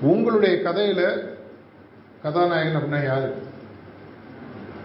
உங்களுடைய 0.00 0.62
கதையில் 0.62 1.32
கதாநாயகன் 2.22 2.82
அப்படின்னா 2.82 3.04
யாரு? 3.04 3.30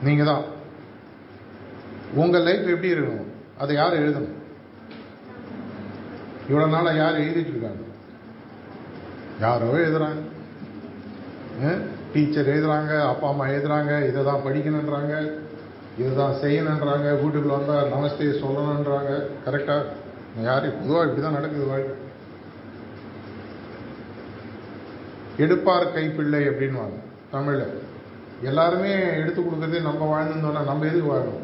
நீங்க 0.03 0.23
தான் 0.23 0.43
உங்கள் 2.13 2.43
லைஃப் 2.43 2.67
எப்படி 2.67 2.93
இருக்கணும்? 2.93 3.31
அதை 3.57 3.75
யார் 3.75 3.93
எழுதணும்? 3.93 4.35
இவ்வளவு 6.49 6.71
நாளா 6.71 6.91
யார் 6.91 7.15
எழுதிட்டு 7.15 7.53
இருக்காங்க? 7.53 7.83
யாரோ 9.39 9.65
எழுதுறாங்க. 9.65 10.21
டீச்சர் 12.13 12.45
எழுதுறாங்க 12.45 13.07
அப்பா 13.07 13.29
அம்மா 13.29 13.45
எழுதுறாங்க 13.45 14.07
இதை 14.09 14.23
தான் 14.23 14.43
படிக்கணுன்றாங்க 14.45 15.13
இதை 15.97 16.15
தான் 16.15 16.39
செய்யணுன்றாங்க 16.41 17.07
வீட்டுக்குள்ள 17.21 17.57
வந்தால் 17.57 17.89
நமஸ்தே 17.89 18.29
சொல்லணுன்றாங்க 18.43 19.29
கரெக்டாக 19.45 19.83
யாரு? 20.43 20.67
பொதுவாக 20.69 21.05
இப்படி 21.07 21.21
தான் 21.21 21.37
நடக்குது 21.37 21.65
வாழ்க்கை. 21.67 21.95
எடுப்பார் 25.37 25.93
கைப்பிள்ளை 25.95 26.41
அப்படின்வாங்க 26.49 26.97
தமிழில் 27.31 27.81
எல்லாருமே 28.41 28.91
எடுத்து 29.21 29.41
கொடுக்குறதே 29.41 29.81
நம்ம 29.81 30.07
வாழ்ந்துருந்தோம்னா 30.11 30.63
நம்ம 30.63 30.85
எதுக்கு 30.85 31.11
வாழணும்? 31.13 31.41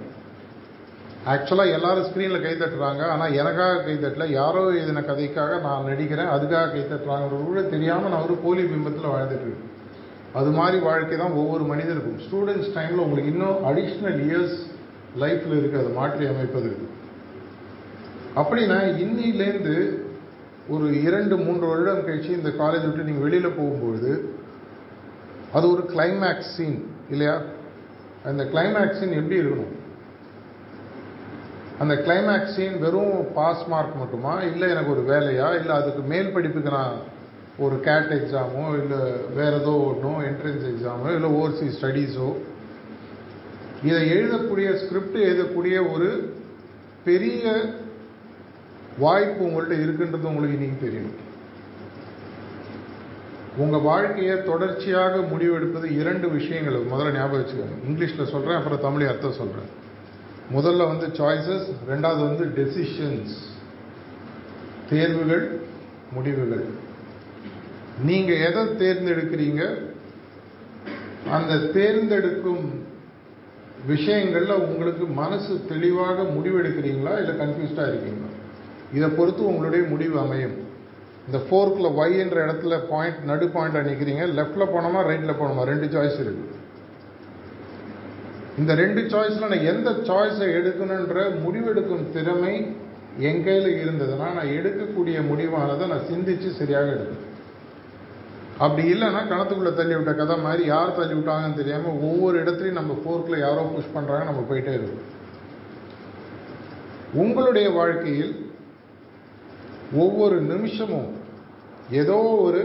ஆக்சுவலாக 1.31 1.75
எல்லாரும் 1.77 2.07
ஸ்க்ரீனில் 2.07 2.43
கை 2.43 2.53
தட்டுறாங்க 2.53 3.01
ஆனால் 3.13 3.33
எனக்காக 3.33 3.81
கை 3.83 3.95
தட்டல 3.95 4.27
யாரோ 4.29 4.61
எதின 4.83 5.03
கதைக்காக 5.09 5.59
நான் 5.61 5.87
நடிக்கிறேன் 5.89 6.31
அதுக்காக 6.35 6.71
கை 6.71 6.83
தட்டுறாங்கிறது 6.83 7.43
கூட 7.43 7.61
தெரியாமல் 7.61 8.09
நான் 8.09 8.23
ஒரு 8.23 8.33
போலி 8.33 8.63
பிம்பத்தில் 8.63 9.13
வாழ்ந்துட்டுருக்கேன் 9.13 9.67
அது 10.33 10.49
மாதிரி 10.49 10.77
வாழ்க்கை 10.79 11.17
தான் 11.17 11.31
ஒவ்வொரு 11.31 11.63
மனிதருக்கும். 11.63 12.19
ஸ்டூடெண்ட்ஸ் 12.25 12.73
டைமில் 12.75 13.03
உங்களுக்கு 13.05 13.31
இன்னும் 13.31 13.57
அடிஷ்னல் 13.71 14.19
இயர்ஸ் 14.27 14.57
லைஃப்பில் 15.19 15.59
இருக்குது 15.59 15.83
அது 15.83 15.89
மாற்றி 15.89 16.25
அமைப்பதற்கு. 16.25 16.90
அப்படின்னா 18.35 18.77
இன்னிலேருந்து 19.03 19.75
ஒரு 20.69 21.01
இரண்டு 21.01 21.37
மூன்று 21.37 21.67
வருடம் 21.67 22.05
கழிச்சு 22.07 22.31
இந்த 22.39 22.49
காலேஜ் 22.49 22.85
விட்டு 22.87 23.03
நீங்கள் 23.03 23.25
வெளியில் 23.27 23.57
போகும்பொழுது 23.57 24.11
அது 25.53 25.71
ஒரு 25.71 25.83
கிளைமேக்ஸ் 25.93 26.51
சீன் 26.57 26.77
இல்லையா? 27.09 27.35
அந்த 28.23 28.43
கிளைமேக்ஸ் 28.43 28.99
சீன் 28.99 29.11
எப்படி 29.11 29.39
இருக்கணும்? 29.41 29.73
அந்த 31.79 31.93
கிளைமேக்ஸ் 31.95 32.55
சீன் 32.55 32.77
வெறும் 32.77 33.33
பாஸ் 33.33 33.67
மார்க் 33.67 33.95
மட்டுமா? 33.95 34.41
இல்லை 34.43 34.69
எனக்கு 34.69 34.91
ஒரு 34.91 35.01
வேலையா? 35.01 35.55
இல்லை 35.59 35.75
அதுக்கு 35.75 36.01
மேல் 36.01 36.33
படிப்புக்கு 36.33 36.69
நான் 36.69 36.97
ஒரு 37.59 37.79
கேட் 37.79 38.11
எக்ஸாமோ 38.19 38.81
இல்லை 38.81 39.01
வேறு 39.35 39.55
ஏதோ 39.61 39.71
ஒன்றும் 39.89 40.19
என்ட்ரன்ஸ் 40.29 40.65
எக்ஸாமோ 40.73 41.15
இல்லை 41.15 41.29
ஓவர்சீஸ் 41.31 41.77
ஸ்டடீஸோ 41.79 42.29
இதை 43.83 44.09
எழுதக்கூடிய 44.09 44.75
ஸ்கிரிப்ட் 44.75 45.17
எழுதக்கூடிய 45.29 45.91
ஒரு 45.93 46.09
பெரிய 47.03 47.43
வாய்ப்பு 48.97 49.45
உங்கள்கிட்ட 49.45 49.75
இருக்குன்றது 49.75 50.29
உங்களுக்கு 50.31 50.59
இன்னைக்கு 50.59 50.77
தெரியும் 50.81 51.29
உங்க 53.57 53.77
வாழ்க்கையை 53.77 54.43
தொடர்ச்சியாக 54.43 55.17
முடிவெடுப்பது 55.17 55.85
இரண்டு 55.99 56.29
விஷயங்கள். 56.29 56.85
முதல்ல 56.85 57.15
ஞாபகம் 57.15 57.41
வச்சுக்கோங்க. 57.41 57.89
இங்கிலீஷில் 57.89 58.31
சொல்கிறேன் 58.31 58.57
அப்புறம் 58.57 58.79
தமிழ் 58.79 59.07
அர்த்தம் 59.07 59.39
சொல்கிறேன் 59.41 59.79
முதல்ல 60.53 60.87
வந்து 60.87 61.07
சாய்ஸஸ் 61.07 61.67
ரெண்டாவது 61.89 62.21
வந்து 62.27 62.45
டெசிஷன்ஸ் 62.45 63.33
தேர்வுகள் 64.89 65.61
முடிவுகள். 66.11 66.65
நீங்கள் 68.03 68.51
எதை 68.51 68.63
தேர்ந்தெடுக்கிறீங்க? 68.63 69.89
அந்த 71.29 71.55
தேர்ந்தெடுக்கும் 71.57 72.83
விஷயங்களில் 73.87 74.51
உங்களுக்கு 74.51 75.05
மனசு 75.05 75.65
தெளிவாக 75.67 76.21
முடிவெடுக்கிறீங்களா? 76.21 77.13
இல்லை 77.19 77.35
கன்ஃபியூஸ்டாக 77.39 77.87
இருக்கீங்களா? 77.87 78.29
இதை 78.97 79.09
பொறுத்து 79.17 79.41
உங்களுடைய 79.51 79.83
முடிவு 79.93 80.17
அமையும். 80.23 80.55
இந்த 81.27 81.39
ஃபோர்க்கில் 81.47 81.95
ஒய் 81.99 82.15
என்ற 82.23 82.37
இடத்துல 82.45 82.77
பாயிண்ட் 82.91 83.21
நடு 83.31 83.45
பாயிண்டாக 83.55 83.87
நிற்கிறீங்க 83.89 84.25
லெஃப்டில் 84.39 84.71
போனோமா 84.75 85.01
ரைட்டில் 85.09 85.39
போனோமா? 85.41 85.63
ரெண்டு 85.71 85.87
சாய்ஸ் 85.95 86.19
இருக்கு. 86.23 86.45
இந்த 88.61 88.71
ரெண்டு 88.83 89.01
சாய்ஸில் 89.11 89.51
நான் 89.51 89.67
எந்த 89.73 89.89
சாய்ஸை 90.07 90.47
எடுக்கணுன்ற 90.59 91.19
முடிவெடுக்கும் 91.43 92.07
திறமை 92.15 92.55
என் 93.27 93.43
கையில் 93.45 93.69
இருந்ததுன்னா 93.83 94.27
நான் 94.37 94.53
எடுக்கக்கூடிய 94.57 95.17
முடிவானதை 95.29 95.85
நான் 95.93 96.09
சிந்தித்து 96.09 96.49
சரியாக 96.59 96.93
எடுப்பேன் 96.95 97.27
அப்படி 98.65 98.83
இல்லைன்னா 98.93 99.21
கணத்துக்குள்ளே 99.29 99.71
தள்ளி 99.77 99.95
விட்ட 99.95 100.11
கதை 100.13 100.35
மாதிரி 100.45 100.63
யார் 100.73 100.97
தள்ளி 100.97 101.13
விட்டாங்கன்னு 101.17 101.59
தெரியாமல் 101.59 101.99
ஒவ்வொரு 102.09 102.35
இடத்துலையும் 102.43 102.79
நம்ம 102.79 102.95
ஃபோர்க்கில் 103.01 103.43
யாரோ 103.45 103.63
புஷ் 103.73 103.95
பண்ணுறாங்க 103.95 104.25
நம்ம 104.29 104.43
போயிட்டே 104.49 104.73
இருக்கோம். 104.77 105.07
உங்களுடைய 107.21 107.69
வாழ்க்கையில் 107.77 108.33
ஒவ்வொரு 109.93 110.41
நிமிஷமும் 110.41 111.09
ஏதோ 111.91 112.15
ஒரு 112.15 112.61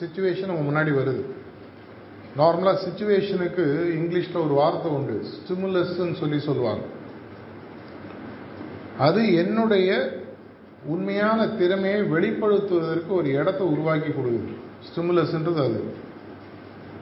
சுச்சுவேஷன் 0.00 0.52
உங்க 0.54 0.64
முன்னாடி 0.68 0.92
வருது. 0.98 1.22
நார்மலாக 2.38 2.82
சுச்சுவேஷனுக்கு 2.86 3.64
இங்கிலீஷில் 3.98 4.44
ஒரு 4.44 4.54
வார்த்தை 4.54 4.92
உண்டு. 4.92 5.24
ஸ்டிமுலஸ்ன்னு 5.32 6.20
சொல்லி 6.20 6.38
சொல்லுவாங்க. 6.38 6.82
அது 8.98 9.34
என்னுடைய 9.34 10.20
உண்மையான 10.86 11.48
திறமையை 11.48 12.00
வெளிப்படுத்துவதற்கு 12.00 13.08
ஒரு 13.08 13.30
இடத்த 13.30 13.64
உருவாக்கி 13.64 14.08
கொடுக்குது. 14.08 14.52
ஸ்டிமுலஸ்ன்றது 14.86 15.60
அது. 15.68 15.80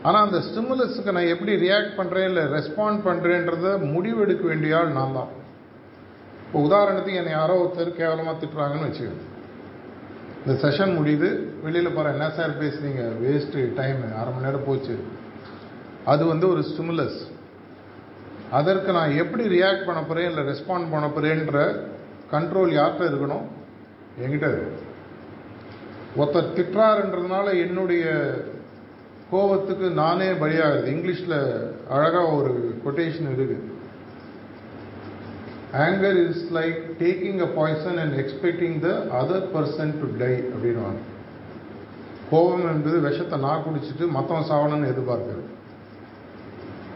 ஆனால் 0.03 0.25
அந்த 0.27 0.39
ஸ்டிமுலஸுக்கு 0.39 1.13
நான் 1.13 1.33
எப்படி 1.35 1.55
ரியாக்ட் 1.55 1.97
பண்ணுறேன் 1.97 2.29
இல்லை 2.29 2.43
ரெஸ்பாண்ட் 2.43 3.01
பண்ணுறேன்றத 3.09 3.79
முடிவெடுக்க 3.95 4.43
வேண்டிய 4.43 4.79
ஆள் 4.79 4.93
நான் 4.93 5.13
தான். 5.13 5.29
இப்போ 6.47 6.61
உதாரணத்துக்கு 6.61 7.21
என்னை 7.23 7.33
யாரோ 7.33 7.55
ஒருத்தர் 7.63 7.97
கேவலமாக 7.97 8.39
திட்டுறாங்கன்னு 8.39 8.89
வச்சுக்கோங்க. 8.89 9.25
இந்த 10.45 10.55
செஷன் 10.63 10.93
முடியுது 10.99 11.29
வெளியில் 11.63 11.95
போகிற 11.95 12.13
என்ன 12.13 12.31
சார் 12.31 12.61
பேசுகிறீங்க 12.61 13.03
வேஸ்ட்டு 13.23 13.65
டைம் 13.75 13.99
அரை 14.21 14.31
மணி 14.33 14.47
நேரம் 14.47 14.65
போச்சு. 14.65 14.95
அது 16.05 16.23
வந்து 16.27 16.49
ஒரு 16.49 16.63
ஸ்டிமுலஸ் 16.69 17.19
அதற்கு 18.51 18.93
நான் 18.93 19.17
எப்படி 19.17 19.45
ரியாக்ட் 19.49 19.87
பண்ண 19.87 20.01
போகிறேன் 20.03 20.31
இல்லை 20.31 20.45
ரெஸ்பாண்ட் 20.45 20.91
பண்ண 20.93 21.07
போகிறேன்ற 21.07 21.59
கண்ட்ரோல் 22.33 22.73
யார்கிட்ட 22.79 23.11
இருக்கணும்? 23.11 23.47
என்கிட்ட 24.23 24.49
ஒருத்தர் 26.17 26.55
திட்டுறாருன்றதுனால 26.57 27.47
என்னுடைய 27.67 28.05
கோபத்துக்கு 29.31 29.91
நானே 29.91 30.31
பலியாகுது 30.31 30.89
இங்கிலீஷில் 30.95 31.39
அழகாக 31.89 32.27
ஒரு 32.31 32.53
கொட்டேஷன் 32.85 33.31
இருக்குது 33.31 33.70
anger 35.73 36.31
is 36.31 36.45
like 36.53 36.79
taking 36.99 37.41
a 37.41 37.49
poison 37.59 37.99
and 37.99 38.15
expecting 38.15 38.79
the 38.79 38.89
other 39.21 39.47
person 39.55 39.93
to 40.01 40.07
die 40.19 40.33
அப்படின்னு 40.53 41.09
கோபம் 42.31 42.67
என்பது 42.73 43.01
விஷத்தை 43.01 43.39
நான் 43.39 43.63
குடிச்சிட்டு 43.67 44.09
மற்றவன் 44.09 44.49
சாவணும்னு 44.51 44.91
எதிர்பார்க்குறது. 44.91 45.47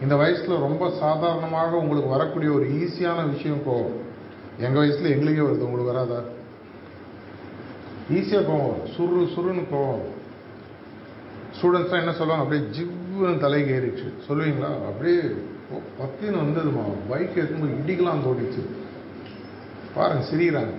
இந்த 0.03 0.17
வயசில் 0.17 0.65
ரொம்ப 0.67 0.91
சாதாரணமாக 0.91 1.77
உங்களுக்கு 1.77 2.09
வரக்கூடிய 2.09 2.53
ஒரு 2.53 2.65
ஈஸியான 2.65 3.31
விஷயம் 3.31 3.65
கோபம். 3.65 3.97
எங்கள் 4.59 4.83
வயசில் 4.83 5.13
எங்களுக்கே 5.13 5.41
வருது 5.41 5.67
உங்களுக்கு 5.69 5.93
வராதா? 5.93 6.21
ஈஸியாக 8.11 8.47
கோவம் 8.51 8.79
சுரு 8.97 9.25
சுருன்னு 9.35 9.65
கோவம் 9.73 10.05
ஸ்டூடெண்ட்ஸ்லாம் 11.57 12.03
என்ன 12.05 12.13
சொல்லுவாங்க? 12.13 12.45
அப்படியே 12.45 12.67
ஜிவ்னு 12.77 13.39
தலைக்கு 13.39 13.75
ஏறிச்சு 13.75 14.09
சொல்லுவீங்களா? 14.29 14.71
அப்படியே 14.91 15.21
பத்தின்னு 15.99 16.43
வந்ததுமா? 16.45 16.85
பைக் 17.09 17.37
எடுக்கும்போது 17.37 17.77
இடிக்கலாம் 17.81 18.25
தோடிச்சு 18.27 18.63
பாருங்க 19.95 20.25
சிரிக்கிறாங்க. 20.31 20.75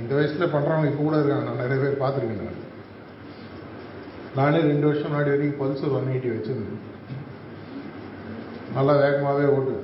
இந்த 0.00 0.14
வயசுல 0.14 0.48
பண்றவங்க 0.52 0.90
இப்போ 0.90 1.02
கூட 1.02 1.16
இருக்காங்க. 1.18 1.44
நான் 1.44 1.62
நிறைய 1.62 1.84
பேர் 1.84 2.02
பார்த்துருக்கேன் 2.02 2.42
நான். 2.42 2.68
நானே 4.36 4.58
ரெண்டு 4.60 4.86
வருஷம் 4.86 5.10
முன்னாடி 5.10 5.32
வரைக்கும் 5.32 5.60
பல்சர் 5.60 5.94
ஒன் 5.96 6.10
எயிட்டி 6.12 6.30
வச்சிருந்தேன். 6.34 6.80
நல்லா 8.74 8.92
வேகமாகவே 8.92 9.46
ஓட்டு 9.56 9.74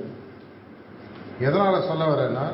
எதனால 1.41 1.87
சொல்ல 1.87 2.03
வரேன்னா 2.05 2.45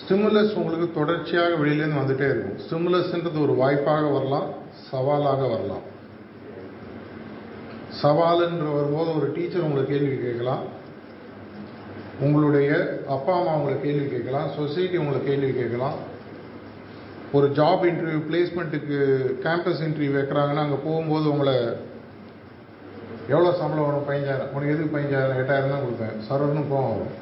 ஸ்டிமுலஸ் 0.00 0.54
உங்களுக்கு 0.54 0.90
தொடர்ச்சியாக 0.94 1.54
வெளியிலேருந்து 1.54 2.00
வந்துட்டே 2.02 2.26
இருக்கும். 2.30 2.58
ஸ்டிமுலஸ்ன்றது 2.64 3.42
ஒரு 3.42 3.54
வாய்ப்பாக 3.54 4.06
வரலாம் 4.06 4.48
சவாலாக 4.90 5.42
வரலாம். 5.48 5.88
சவாலுன்ற 8.02 8.66
வரும்போது 8.74 9.16
ஒரு 9.16 9.32
டீச்சர் 9.34 9.62
உங்களை 9.62 9.86
கேள்வி 9.86 10.16
கேட்கலாம். 10.16 10.62
உங்களுடைய 12.20 13.00
அப்பா 13.08 13.38
அம்மா 13.38 13.52
உங்களை 13.54 13.80
கேள்வி 13.82 14.06
கேட்கலாம். 14.06 14.48
சொசைட்டி 14.56 14.96
உங்களை 14.96 15.24
கேள்வி 15.24 15.52
கேட்கலாம். 15.52 15.94
ஒரு 17.32 17.46
ஜாப் 17.48 17.82
இன்டர்வியூ 17.90 18.20
பிளேஸ்மெண்ட்டுக்கு 18.28 18.98
கேம்பஸ் 19.44 19.82
இன்டர்வியூ 19.86 20.12
வைக்கிறாங்கன்னா 20.16 20.64
அங்கே 20.66 20.78
போகும்போது 20.84 21.30
உங்களை 21.30 21.54
எவ்வளோ 23.28 23.52
சம்பளம் 23.52 23.86
வரும் 23.86 24.06
பதினஞ்சாயிரம். 24.08 24.52
உனக்கு 24.52 24.74
எதுக்கு 24.74 24.94
பதினஞ்சாயிரம்? 24.96 25.40
எட்டாயிரம் 25.42 25.74
தான் 25.74 25.84
கொடுப்பேன். 25.84 26.16
சர்வர்னு 26.28 26.62
கோவம் 26.72 26.92
வரும். 26.94 27.14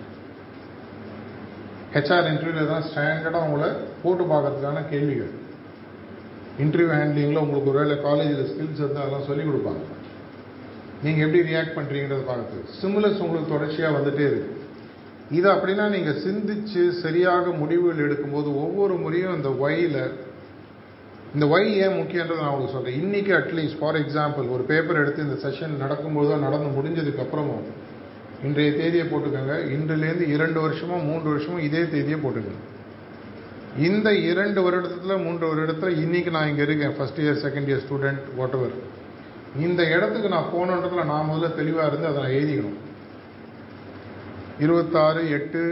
ஹெச்ஆர் 1.95 2.31
இன்டர்வியூவில் 2.33 2.73
தான் 2.73 2.87
ஸ்டாண்டர்டாக 2.89 3.47
உங்களை 3.49 3.69
போட்டு 4.03 4.25
பார்க்கறதுக்கான 4.25 4.89
கேள்விகள். 4.89 5.33
இன்டர்வியூ 6.59 6.91
ஹேண்ட்லிங்கில் 7.01 7.43
உங்களுக்கு 7.45 7.73
ஒருவேளை 7.73 8.01
காலேஜில் 8.01 8.51
ஸ்கில்ஸ் 8.53 8.83
இருந்தால் 8.83 9.05
அதெல்லாம் 9.05 9.27
சொல்லிக் 9.27 9.49
கொடுப்பாங்க. 9.49 9.85
நீங்கள் 11.05 11.25
எப்படி 11.25 11.41
ரியாக்ட் 11.51 11.77
பண்ணுறீங்கிறத 11.79 12.23
பார்த்து. 12.31 12.57
சிம்லஸ் 12.79 13.21
உங்களுக்கு 13.25 13.53
தொடர்ச்சியாக 13.55 13.97
வந்துட்டே 13.97 14.25
இருக்கு. 14.31 14.55
இது 15.39 15.49
அப்படின்னா 15.55 15.85
நீங்கள் 15.95 16.21
சிந்திச்சு 16.25 16.83
சரியாக 17.05 17.51
முடிவுகள் 17.61 18.05
எடுக்கும்போது 18.07 18.49
ஒவ்வொரு 18.65 18.95
முறையும் 19.03 19.37
இந்த 19.39 19.51
ஒய்யில் 19.65 20.01
இந்த 21.35 21.47
ஒய் 21.55 21.69
ஏன் 21.85 21.97
முக்கியன்றது 21.99 22.41
நான் 22.43 22.53
உங்களுக்கு 22.53 22.77
சொல்கிறேன் 22.77 22.99
இன்றைக்கி 23.03 23.33
அட்லீஸ்ட் 23.39 23.79
ஃபார் 23.81 23.99
எக்ஸாம்பிள் 24.03 24.47
ஒரு 24.55 24.63
பேப்பர் 24.71 25.01
எடுத்து 25.03 25.27
இந்த 25.27 25.37
செஷன் 25.45 25.75
நடக்கும்போதோ 25.85 26.39
நடந்து 26.47 26.69
முடிஞ்சதுக்கு 26.79 27.25
அப்புறமும் 27.25 27.67
இன்றைய 28.47 28.71
தேதியை 28.81 29.05
போட்டுக்கோங்க. 29.11 29.55
இன்றிலேருந்து 29.75 30.27
இரண்டு 30.37 30.59
வருஷமோ 30.65 30.99
மூன்று 31.09 31.29
வருஷமோ 31.33 31.59
இதே 31.69 31.83
தேதியை 31.95 32.19
போட்டுக்கோங்க. 32.25 32.65
இந்த 33.89 34.09
இரண்டு 34.31 34.61
வருடத்தில் 34.67 35.23
மூன்று 35.25 35.45
வருடத்தில் 35.51 35.99
இன்னைக்கு 36.05 36.31
நான் 36.37 36.49
இங்கே 36.53 36.65
இருக்கேன். 36.69 36.95
First 36.99 37.21
year 37.25 37.43
second 37.47 37.71
year 37.71 37.85
student 37.87 38.23
whatever 38.59 38.77
இந்த 39.57 39.83
இடத்துக்கு 39.97 40.29
நான் 40.29 40.53
போனன்றதுல 40.55 41.05
நான் 41.05 41.29
முதல்ல 41.31 41.55
தெளிவாக 41.55 41.87
இருந்து 41.87 42.07
அதை 42.07 42.23
நான் 42.23 42.37
எழுதிக்கணும். 42.39 42.79
இருபத்தாறு 44.59 45.31
எட்டு 45.31 45.63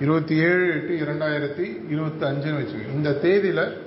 இருபத்தி 0.00 0.36
ஏழு 0.36 0.66
எட்டு 0.74 0.92
இரண்டாயிரத்தி 1.04 1.64
இருபத்தி 1.88 2.26
அஞ்சுன்னு 2.26 2.60
வச்சுக்கோங்க. 2.60 2.94
இந்த 2.94 3.12
தேதியில் 3.12 3.86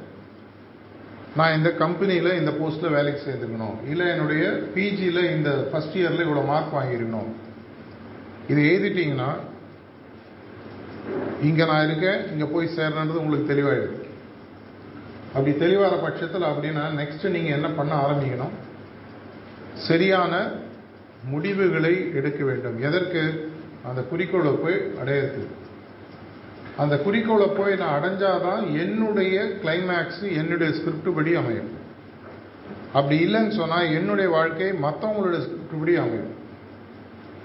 நான் 1.35 1.55
இந்த 1.57 1.69
கம்பெனியில் 1.71 2.37
இந்த 2.37 2.51
போஸ்ட்டில் 2.51 2.95
வேலைக்கு 2.95 3.21
சேர்ந்துக்கணும். 3.27 3.77
இல்லை 3.89 4.07
என்னுடைய 4.07 4.43
பிஜியில் 4.75 5.31
இந்த 5.35 5.49
ஃபஸ்ட் 5.71 5.97
இயரில் 5.99 6.25
இவ்வளோ 6.25 6.45
மார்க் 6.45 6.75
வாங்கியிருக்கணும். 6.77 7.31
இது 8.47 8.61
எழுதிட்டிங்கன்னா 8.61 9.31
இங்கே 11.41 11.65
நான் 11.65 11.85
இருக்கேன் 11.87 12.31
இங்கே 12.31 12.47
போய் 12.53 12.75
சேரணுன்றது 12.77 13.21
உங்களுக்கு 13.23 13.51
தெளிவாயிடுது 13.53 14.00
அப்படி 15.33 15.51
தெளிவாத 15.57 15.95
பட்சத்தில் 15.95 16.49
அப்படின்னா 16.51 16.83
நெக்ஸ்ட் 16.99 17.25
நீங்கள் 17.35 17.57
என்ன 17.57 17.67
பண்ண 17.67 17.93
ஆரம்பிக்கணும்? 17.95 18.53
சரியான 19.87 20.33
முடிவுகளை 21.23 21.93
எடுக்க 22.13 22.43
வேண்டும். 22.43 22.77
எதற்கு? 22.81 23.23
அந்த 23.89 24.01
குறிக்கோளை 24.01 24.51
போய் 24.51 24.77
அடையிறது 25.01 25.43
அந்த 26.77 26.95
குறிக்கோளை 26.97 27.47
போய் 27.47 27.75
நான் 27.75 27.95
அடைஞ்சாதான் 27.97 28.63
என்னுடைய 28.79 29.37
கிளைமேக்ஸ் 29.63 30.21
என்னுடைய 30.39 30.69
ஸ்கிரிப்ட் 30.73 31.15
படி 31.15 31.35
அமையும். 31.35 31.71
அப்படி 32.93 33.17
இல்லைன்னு 33.25 33.57
சொன்னால் 33.59 33.93
என்னுடைய 33.97 34.27
வாழ்க்கை 34.29 34.69
மற்றவங்களுடைய 34.85 35.41
ஸ்கிரிப்ட் 35.45 35.79
படி 35.79 35.95
அமையும். 35.95 36.31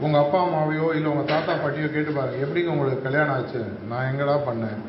உங்கள் 0.01 0.20
அப்பா 0.20 0.38
அம்மாவையோ 0.44 0.87
இல்லை 0.96 1.11
உங்கள் 1.12 1.33
தாத்தா 1.33 1.53
பாட்டியோ 1.55 1.88
கேட்டு 1.92 2.12
பாருங்க. 2.12 2.44
எப்படிங்க 2.46 2.75
உங்களுக்கு 2.77 3.03
கல்யாணம் 3.03 3.35
ஆச்சு? 3.35 3.62
நான் 3.88 4.09
எங்கடா 4.12 4.37
பண்ணேன்? 4.49 4.81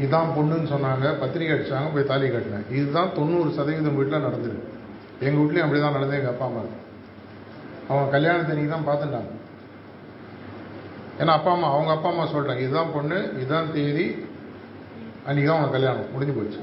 இதுதான் 0.00 0.32
பொண்ணுன்னு 0.36 0.68
சொன்னாங்க 0.72 1.06
பத்திரிக்கை 1.22 1.52
அடிச்சாங்க 1.54 1.88
போய் 1.94 2.10
தாலி 2.10 2.26
கட்டினேன். 2.34 2.66
இதுதான் 2.78 3.14
தொண்ணூறு 3.18 3.50
சதவீதம் 3.56 3.98
வீட்டில் 3.98 4.24
நடந்துருக்கு. 4.26 4.66
எங்கள் 5.26 5.40
வீட்லேயும் 5.40 5.66
அப்படி 5.66 5.80
தான் 5.84 5.96
நடந்தது 5.96 6.18
எங்கள் 6.20 6.34
அப்பா 6.34 6.46
அம்மா 6.50 6.62
அவங்க 7.90 8.06
கல்யாணத்தன்னைக்கு 8.14 8.72
தான் 8.74 8.88
பார்த்துட்டாங்க. 8.88 9.30
ஏன்னா 11.20 11.32
அப்பா 11.38 11.52
அம்மா 11.56 11.68
அவங்க 11.76 11.90
அப்பா 11.94 12.10
அம்மா 12.12 12.26
சொல்கிறாங்க 12.34 12.62
இதுதான் 12.66 12.92
பொண்ணு 12.96 13.18
இதுதான் 13.40 13.70
தேதி 13.76 14.06
அன்றைக்கி 15.26 15.48
தான் 15.48 15.58
அவங்க 15.58 15.72
கல்யாணம் 15.76 16.12
முடிஞ்சு 16.12 16.36
போச்சு. 16.36 16.60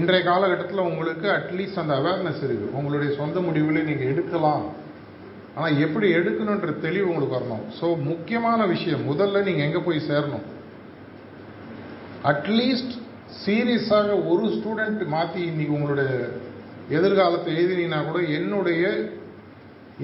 இன்றைய 0.00 0.22
காலகட்டத்தில் 0.28 0.88
உங்களுக்கு 0.90 1.26
அட்லீஸ்ட் 1.38 1.80
அந்த 1.82 1.94
அவேர்னஸ் 2.00 2.42
இருக்குது 2.46 2.74
உங்களுடைய 2.78 3.10
சொந்த 3.20 3.40
முடிவுகளை 3.46 3.82
நீங்கள் 3.90 4.10
எடுக்கலாம். 4.12 4.64
ஆனால் 5.56 5.78
எப்படி 5.84 6.06
எடுக்கணுன்ற 6.18 6.72
தெளிவு 6.86 7.08
உங்களுக்கு 7.12 7.38
வரணும். 7.38 7.64
ஸோ 7.78 7.86
முக்கியமான 8.10 8.60
விஷயம் 8.74 9.02
முதல்ல 9.10 9.42
நீங்கள் 9.48 9.66
எங்கே 9.68 9.80
போய் 9.86 10.06
சேரணும்? 10.10 10.44
அட்லீஸ்ட் 12.28 12.94
சீரியஸாக 13.42 14.08
ஒரு 14.30 14.44
ஸ்டூடெண்ட் 14.54 15.02
மாற்றி 15.12 15.40
இன்னைக்கு 15.50 15.76
உங்களுடைய 15.76 16.10
எதிர்காலத்தை 16.96 17.50
எழுதினீங்கன்னா 17.60 18.00
கூட 18.08 18.20
என்னுடைய 18.38 18.82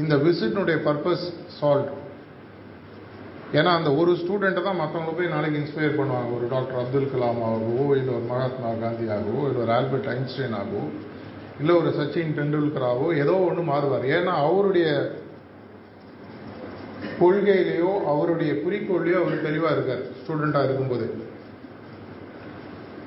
இந்த 0.01 0.15
விசிட்னுடைய 0.27 0.77
பர்பஸ் 0.87 1.27
சால்வ் 1.59 1.93
ஏன்னா 3.59 3.71
அந்த 3.79 3.91
ஒரு 4.01 4.13
ஸ்டூடெண்ட்டை 4.21 4.63
தான் 4.63 4.81
மற்றவங்கள 4.81 5.13
போய் 5.19 5.35
நாளைக்கு 5.35 5.61
இன்ஸ்பயர் 5.61 5.99
பண்ணுவாங்க. 5.99 6.31
ஒரு 6.39 6.47
டாக்டர் 6.55 6.81
அப்துல் 6.83 7.13
கலாம் 7.13 7.43
ஆகவோ 7.51 7.85
இல்லை 7.99 8.11
ஒரு 8.17 8.27
மகாத்மா 8.33 8.71
காந்தி 8.85 9.07
ஆகவோ 9.17 9.43
இல்லை 9.49 9.61
ஒரு 9.67 9.73
ஆல்பர்ட் 9.79 10.11
ஐன்ஸ்டைன் 10.17 10.57
ஆகவோ 10.61 10.85
இல்லை 11.61 11.75
ஒரு 11.83 11.91
சச்சின் 11.99 12.35
டெண்டுல்கராகவோ 12.39 13.09
ஏதோ 13.23 13.37
ஒன்று 13.49 13.63
மாறுவார். 13.73 14.05
ஏன்னா 14.17 14.33
அவருடைய 14.47 14.89
கொள்கையிலேயோ 17.21 17.93
அவருடைய 18.13 18.53
குறிக்கோள்லையோ 18.65 19.19
அவர் 19.23 19.47
தெளிவாக 19.49 19.77
இருக்கார் 19.77 20.05
ஸ்டூடெண்ட்டாக 20.21 20.69
இருக்கும்போது. 20.69 21.07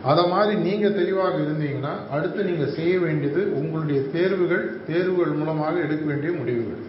அதை 0.04 0.24
மாதிரி 0.28 0.54
நீங்கள் 0.68 0.96
தெளிவாக 1.00 1.38
இருந்தீங்கன்னா 1.38 1.94
அடுத்து 2.16 2.44
நீங்கள் 2.44 2.76
செய்ய 2.76 3.00
வேண்டியது 3.00 3.42
உங்களுடைய 3.60 4.02
தேர்வுகள் 4.14 4.64
தேர்வுகள் 4.88 5.34
மூலமாக 5.40 5.76
எடுக்க 5.86 6.04
வேண்டிய 6.06 6.32
முடிவுகள். 6.38 6.84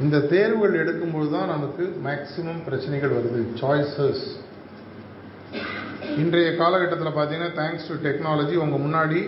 இந்த 0.00 0.20
தேர்வுகள் 0.32 0.80
எடுக்கும்போது 0.82 1.28
தான் 1.30 1.52
நமக்கு 1.54 1.84
மேக்சிமம் 2.06 2.62
பிரச்சனைகள் 2.68 3.16
வருது 3.16 3.40
சாய்ஸஸ் 3.60 4.24
இன்றைய 6.22 6.48
காலகட்டத்தில் 6.62 7.16
பார்த்தீங்கன்னா 7.18 7.52
தேங்க்ஸ் 7.60 7.88
டு 7.90 7.96
டெக்னாலஜி 8.06 8.54
உங்கள் 8.64 8.84
முன்னாடி 8.86 9.20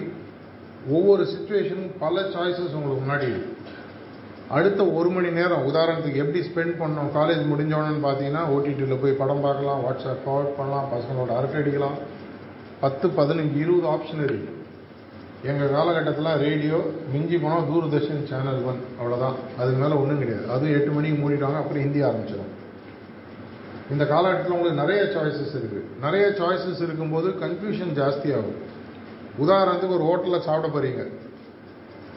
ஒவ்வொரு 0.97 1.23
சுச்சுவேஷனும் 1.35 1.93
பல 1.99 2.23
சாய்ஸஸ் 2.35 2.77
உங்களுக்கு 2.79 3.05
முன்னாடி 3.05 3.27
இருக்கு. 3.33 3.53
அடுத்த 4.55 4.81
ஒரு 4.99 5.09
மணி 5.15 5.31
நேரம் 5.37 5.65
உதாரணத்துக்கு 5.69 6.21
எப்படி 6.25 6.41
ஸ்பெண்ட் 6.49 6.75
பண்ணோம் 6.81 7.09
காலேஜ் 7.17 7.41
முடிஞ்சோன்னு 7.53 8.03
பார்த்தீங்கன்னா 8.05 8.43
ஓடிடியில் 8.55 9.01
போய் 9.01 9.21
படம் 9.21 9.43
பார்க்கலாம் 9.47 9.81
வாட்ஸ்அப் 9.87 10.23
ஃபார்வர்ட் 10.25 10.57
பண்ணலாம் 10.59 10.91
பசங்களோட 10.93 11.31
அரட்டை 11.39 11.59
அடிக்கலாம். 11.61 11.97
பத்து 12.83 13.07
பதினஞ்சு 13.19 13.57
இருபது 13.65 13.89
ஆப்ஷன் 13.95 14.23
இருக்குது 14.27 14.55
எங்கள் 15.51 15.75
காலகட்டத்தில் 15.77 16.31
ரேடியோ 16.45 16.79
மிஞ்சி 17.13 17.37
போனால் 17.43 17.67
தூர்தர்ஷன் 17.71 18.23
சேனல் 18.31 18.63
ஒன் 18.71 18.81
அவ்வளோதான் 19.01 19.37
அதுக்கு 19.59 19.81
மேலே 19.83 19.97
ஒன்றும் 20.03 20.23
கிடையாது. 20.23 20.47
அதுவும் 20.55 20.77
எட்டு 20.77 20.91
மணிக்கு 20.97 21.19
மூடிட்டாங்க 21.23 21.59
அப்புறம் 21.63 21.85
ஹிந்தி 21.85 22.01
ஆரம்பிச்சிடும் 22.09 22.53
இந்த 23.95 24.05
காலகட்டத்தில் 24.13 24.57
உங்களுக்கு 24.57 24.83
நிறைய 24.83 25.03
சாய்ஸஸ் 25.15 25.55
இருக்குது 25.59 25.85
நிறைய 26.07 26.27
சாய்ஸஸ் 26.41 26.83
இருக்கும்போது 26.87 27.29
கன்ஃபியூஷன் 27.45 27.93
ஜாஸ்தியாகும். 28.01 28.59
உதாரணத்துக்கு 29.45 29.97
ஒரு 29.99 30.07
ஹோட்டலில் 30.11 30.47
சாப்பிட 30.49 30.69
போகிறீங்க 30.69 31.03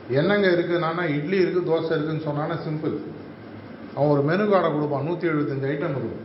என்னங்க 0.09 0.47
இருக்குன்னா 0.47 1.05
இட்லி 1.17 1.37
இருக்குது 1.43 1.69
தோசை 1.69 1.91
இருக்குன்னு 1.95 2.27
சொன்னான்னா 2.27 2.55
சிம்பிள் 2.65 2.95
அவன் 3.95 4.11
ஒரு 4.13 4.21
மெனு 4.21 4.43
கார்டை 4.49 4.69
கொடுப்பான். 4.71 5.05
நூற்றி 5.07 5.27
எழுபத்தஞ்சு 5.29 5.69
ஐட்டம் 5.71 5.95
இருக்கும். 5.95 6.19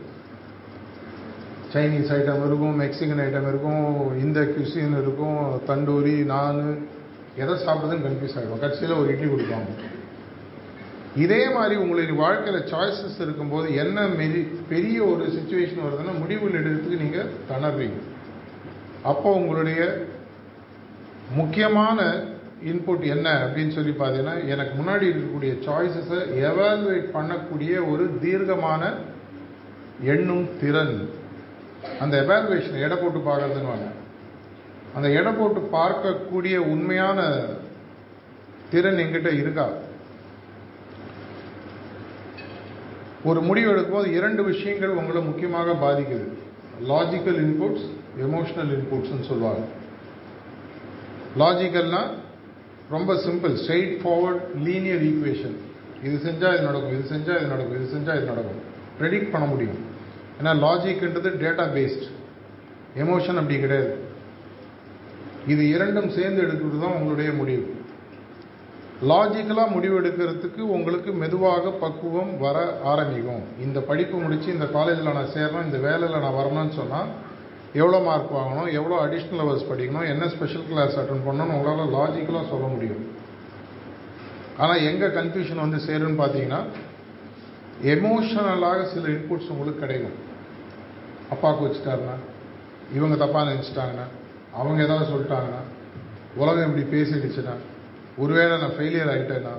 சைனீஸ் 1.73 2.11
ஐட்டம் 2.17 2.43
இருக்கும் 2.47 2.75
மெக்சிகன் 2.81 3.21
ஐட்டம் 3.23 3.47
இருக்கும் 3.49 3.85
இந்த 4.25 4.39
கிறிஸ்டின் 4.45 4.97
இருக்கும் 5.01 5.39
தண்டூரி 5.69 6.15
நான் 6.33 6.59
எதை 7.35 7.55
சாப்பிட்றதுன்னு 7.65 8.05
கன்ஃபியூஸ் 8.05 8.37
ஆகிடும் 8.37 8.63
கட்சியில் 8.63 8.99
ஒரு 8.99 9.09
இட்லி 9.13 9.27
கொடுப்பாங்க 9.31 9.71
இதே 11.23 11.41
மாதிரி 11.55 11.75
உங்களுடைய 11.81 12.15
வாழ்க்கையில் 12.21 12.69
சாய்ஸஸ் 12.71 13.19
இருக்கும்போது 13.25 13.67
என்ன 13.83 14.07
மெரி 14.19 14.41
பெரிய 14.69 14.97
ஒரு 15.03 15.25
சுச்சுவேஷன் 15.35 15.85
வருதுன்னா 15.85 16.13
முடிவுகள் 16.21 16.59
எடுக்கிறதுக்கு 16.59 17.03
நீங்கள் 17.03 17.29
தணர்வீங்க 17.51 17.99
அப்போ 19.03 19.29
உங்களுடைய 19.31 19.81
முக்கியமான 21.35 21.99
இன்புட் 22.65 23.03
என்ன 23.05 23.27
அப்படின்னு 23.45 23.73
சொல்லி 23.77 23.91
பார்த்தீங்கன்னா 23.91 24.47
எனக்கு 24.47 24.73
முன்னாடி 24.81 25.05
இருக்கக்கூடிய 25.09 25.51
சாய்ஸஸை 25.65 26.21
எவாலுவேட் 26.45 27.09
பண்ணக்கூடிய 27.13 27.91
ஒரு 27.91 28.17
தீர்க்கமான 28.21 28.93
எண்ணும் 30.03 30.47
திறன். 30.59 31.09
அந்த 31.99 32.21
எவாலுவேஷன் 32.21 32.81
எடை 32.81 32.97
போட்டு 32.97 33.19
பார்க்கறதுன்னு 33.19 33.89
அந்த 34.95 35.09
எடை 35.09 35.31
போட்டு 35.31 35.69
பார்க்கக்கூடிய 35.71 36.57
உண்மையான 36.57 37.45
திறன் 38.69 38.97
எங்கிட்ட 38.97 39.33
இருக்கா? 39.33 39.69
ஒரு 43.23 43.41
முடிவு 43.41 43.71
எடுக்கும்போது 43.71 44.05
இரண்டு 44.05 44.43
விஷயங்கள் 44.43 44.89
உங்களை 44.89 45.21
முக்கியமாக 45.21 45.71
பாதிக்குது. 45.71 46.27
லாஜிக்கல் 46.89 47.39
இன்புட்ஸ் 47.45 47.87
எமோஷனல் 48.19 48.73
இன்புட்ஸ்னு 48.75 49.21
சொல்லுவாங்க. 49.21 49.65
லாஜிக்கல்னால் 51.39 52.11
ரொம்ப 52.93 53.11
simple 53.25 53.53
straight 53.61 53.93
forward 54.01 54.43
linear 54.67 55.03
equation 55.09 55.55
இது 56.05 56.15
செஞ்சால் 56.25 56.55
இது 56.55 56.67
நடக்கும் 56.69 56.95
இது 56.95 57.05
செஞ்சால் 57.13 57.39
இது 57.41 57.51
நடக்கும் 57.53 57.77
இது 57.79 57.87
செஞ்சால் 57.93 58.17
இது 58.19 58.31
நடக்கும். 58.31 58.59
ப்ரெடிக்ட் 58.99 59.31
பண்ண 59.33 59.45
முடியும். 59.53 59.79
ஏன்னா 60.39 60.51
லாஜிக்ன்றது 60.65 61.29
டேட்டா 61.43 61.65
பேஸ்ட் 61.77 62.05
எமோஷன் 63.03 63.39
அப்படி 63.41 63.57
கிடையாது. 63.63 63.93
இது 65.53 65.63
இரண்டும் 65.75 66.09
சேர்ந்து 66.17 66.43
எடுக்கிறது 66.45 66.77
தான் 66.83 66.97
உங்களுடைய 66.99 67.31
முடிவு. 67.39 67.65
லாஜிக்கலாக 69.11 69.73
முடிவு 69.75 69.95
எடுக்கிறதுக்கு 70.01 70.61
உங்களுக்கு 70.75 71.11
மெதுவாக 71.21 71.71
பக்குவம் 71.83 72.31
வர 72.45 72.57
ஆரம்பிக்கும். 72.91 73.43
இந்த 73.65 73.79
படிப்பு 73.89 74.17
முடித்து 74.25 74.47
இந்த 74.57 74.67
காலேஜில் 74.77 75.17
நான் 75.17 75.33
சேரணும் 75.37 75.67
இந்த 75.69 75.79
வேலையில் 75.87 76.23
நான் 76.25 76.37
வரணும்னு 76.39 76.75
சொன்னால் 76.81 77.09
எவ்வளோ 77.79 77.97
மார்க் 78.07 78.35
வாங்கணும் 78.37 78.69
எவ்வளோ 78.79 78.97
அடிஷ்னல் 79.05 79.41
ஹவர்ஸ் 79.43 79.69
படிக்கணும் 79.69 80.09
என்ன 80.11 80.27
ஸ்பெஷல் 80.33 80.67
கிளாஸ் 80.69 80.97
அட்டன் 81.01 81.25
பண்ணணும்னு 81.27 81.55
உங்களால் 81.57 81.93
லாஜிக்கலாக 81.97 82.45
சொல்ல 82.51 82.67
முடியும். 82.73 83.03
ஆனால் 84.63 84.83
எங்கே 84.89 85.07
கன்ஃபியூஷன் 85.17 85.63
வந்து 85.63 85.79
சேருன்னு 85.87 86.21
பார்த்தீங்கன்னா 86.21 86.61
எமோஷனலாக 87.95 88.85
சில 88.93 89.05
இன்புட்ஸ் 89.15 89.51
உங்களுக்கு 89.53 89.83
கிடைக்கும். 89.83 90.17
அப்பாவுக்கு 91.33 91.65
வச்சுட்டாருன்னா 91.67 92.15
இவங்க 92.97 93.15
தப்பாக 93.23 93.45
நினச்சிட்டாங்கன்னா 93.51 94.07
அவங்க 94.59 94.79
ஏதாவது 94.87 95.11
சொல்லிட்டாங்கன்னா 95.13 95.61
உலகம் 96.41 96.67
இப்படி 96.69 96.85
பேசிடுச்சுன்னா 96.95 97.55
ஒருவேளை 98.23 98.53
நான் 98.61 98.75
ஃபெயிலியர் 98.77 99.11
ஆகிட்டேன்னா 99.13 99.53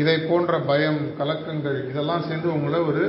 இதை 0.00 0.16
போன்ற 0.30 0.54
பயம் 0.70 1.02
கலக்கங்கள் 1.18 1.78
இதெல்லாம் 1.90 2.26
சேர்ந்து 2.28 2.48
உங்களை 2.56 2.80
ஒரு 2.90 3.04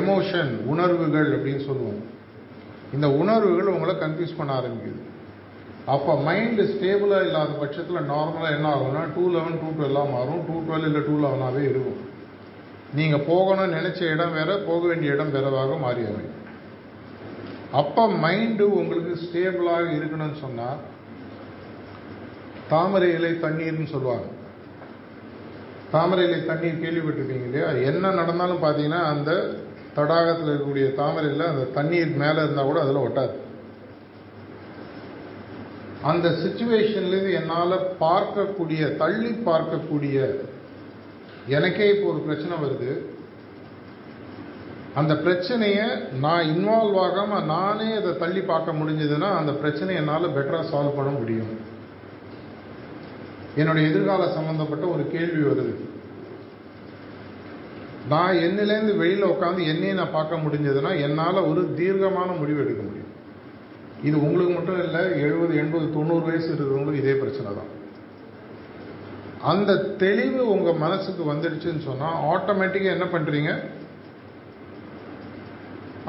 எமோஷன் 0.00 0.50
உணர்வுகள் 0.72 1.30
அப்படின்னு 1.36 1.62
சொல்லுவோம். 1.68 2.00
இந்த 2.96 3.06
உணர்வுகள் 3.20 3.74
உங்களை 3.74 3.94
கன்ஃபியூஸ் 4.02 4.38
பண்ண 4.38 4.50
ஆரம்பிக்குது. 4.60 5.00
அப்போ 5.94 6.12
மைண்டு 6.26 6.62
ஸ்டேபிளாக 6.72 7.26
இல்லாத 7.28 7.52
பட்சத்தில் 7.60 8.08
நார்மலாக 8.12 8.56
என்ன 8.56 8.68
ஆகும்னா 8.76 9.02
டூ 9.14 9.24
லெவன் 9.36 9.58
டூ 9.62 9.68
டுவெல்லாம் 9.76 10.12
மாறும். 10.16 10.42
டூ 10.48 10.56
டுவெல் 10.66 10.86
இல்லை 10.88 11.02
டூ 11.08 11.14
லெவனாகவே 11.24 11.62
இருக்கும். 11.70 12.00
நீங்கள் 12.98 13.24
போகணும்னு 13.30 13.76
நினச்ச 13.78 14.00
இடம் 14.14 14.36
வேற 14.38 14.50
போக 14.68 14.80
வேண்டிய 14.90 15.14
இடம் 15.14 15.34
வேறவாக 15.36 15.78
மாறி 15.84 16.02
அமையும். 16.10 16.36
அப்போ 17.80 18.02
மைண்டு 18.24 18.64
உங்களுக்கு 18.80 19.12
ஸ்டேபிளாக 19.24 19.88
இருக்கணும்னு 19.98 20.38
சொன்னால் 20.44 20.80
தாமரை 22.72 23.08
இலை 23.18 23.32
தண்ணீர்னு 23.44 23.86
சொல்லுவாங்க. 23.94 24.28
தாமரை 25.94 26.24
இலை 26.28 26.40
தண்ணீர் 26.50 26.82
கேள்விப்பட்டிருப்பீங்க 26.82 27.46
இல்லையா? 27.48 27.68
என்ன 27.90 28.10
நடந்தாலும் 28.20 28.64
பார்த்தீங்கன்னா 28.64 29.02
அந்த 29.12 29.30
தடாகத்தில் 29.96 30.50
இருக்கக்கூடிய 30.50 30.94
தாமரையில் 30.94 31.50
அந்த 31.52 31.64
தண்ணீர் 31.76 32.18
மேலே 32.22 32.40
இருந்தால் 32.42 32.68
கூட 32.70 32.80
அதில் 32.80 33.04
ஒட்டாது. 33.06 33.36
அந்த 36.10 36.28
சுச்சுவேஷன்லேருந்து 36.42 37.32
என்னால் 37.40 37.74
பார்க்கக்கூடிய 38.04 38.96
தள்ளி 38.96 39.32
பார்க்கக்கூடிய 39.48 40.18
எனக்கே 41.46 41.88
இப்போ 41.94 42.06
ஒரு 42.12 42.20
பிரச்சனை 42.28 42.54
வருது. 42.64 42.90
அந்த 44.94 45.16
பிரச்சனையை 45.16 45.84
நான் 46.20 46.48
இன்வால்வ் 46.54 47.00
ஆகாமல் 47.02 47.44
நானே 47.44 47.88
அதை 47.94 48.12
தள்ளி 48.18 48.40
பார்க்க 48.40 48.78
முடிஞ்சதுன்னா 48.78 49.28
அந்த 49.40 49.52
பிரச்சனையை 49.52 49.98
என்னால் 50.02 50.34
பெட்டராக 50.36 50.70
சால்வ் 50.72 50.96
பண்ண 50.96 51.10
முடியும். 51.18 51.52
என்னுடைய 53.56 53.84
எதிர்கால 53.90 54.32
சம்பந்தப்பட்ட 54.32 54.86
ஒரு 54.86 55.04
கேள்வி 55.10 55.42
வருது. 55.50 55.74
நான் 58.08 58.40
என்னிலேருந்து 58.46 58.94
வெளியில் 59.00 59.32
உட்காந்து 59.32 59.66
என்னையே 59.72 59.92
நான் 59.92 60.16
பார்க்க 60.16 60.42
முடிஞ்சதுன்னா 60.44 60.92
என்னால் 61.06 61.46
ஒரு 61.50 61.62
தீர்க்கமான 61.80 62.28
முடிவு 62.38 62.62
எடுக்க 62.64 62.82
முடியும். 62.82 63.10
இது 64.08 64.16
உங்களுக்கு 64.26 64.52
மட்டும் 64.54 64.80
இல்லை 64.84 65.02
எழுபது 65.24 65.54
எண்பது 65.62 65.86
தொண்ணூறு 65.96 66.24
வயசு 66.28 66.48
இருக்கிறவங்களுக்கு 66.54 67.02
இதே 67.02 67.14
பிரச்சனை 67.22 67.50
தான். 67.58 67.70
அந்த 69.52 69.76
தெளிவு 70.02 70.42
உங்கள் 70.54 70.80
மனசுக்கு 70.84 71.22
வந்துடுச்சுன்னு 71.32 71.86
சொன்னால் 71.88 72.18
ஆட்டோமேட்டிக்காக 72.32 72.96
என்ன 72.96 73.06
பண்ணுறீங்க 73.12 73.52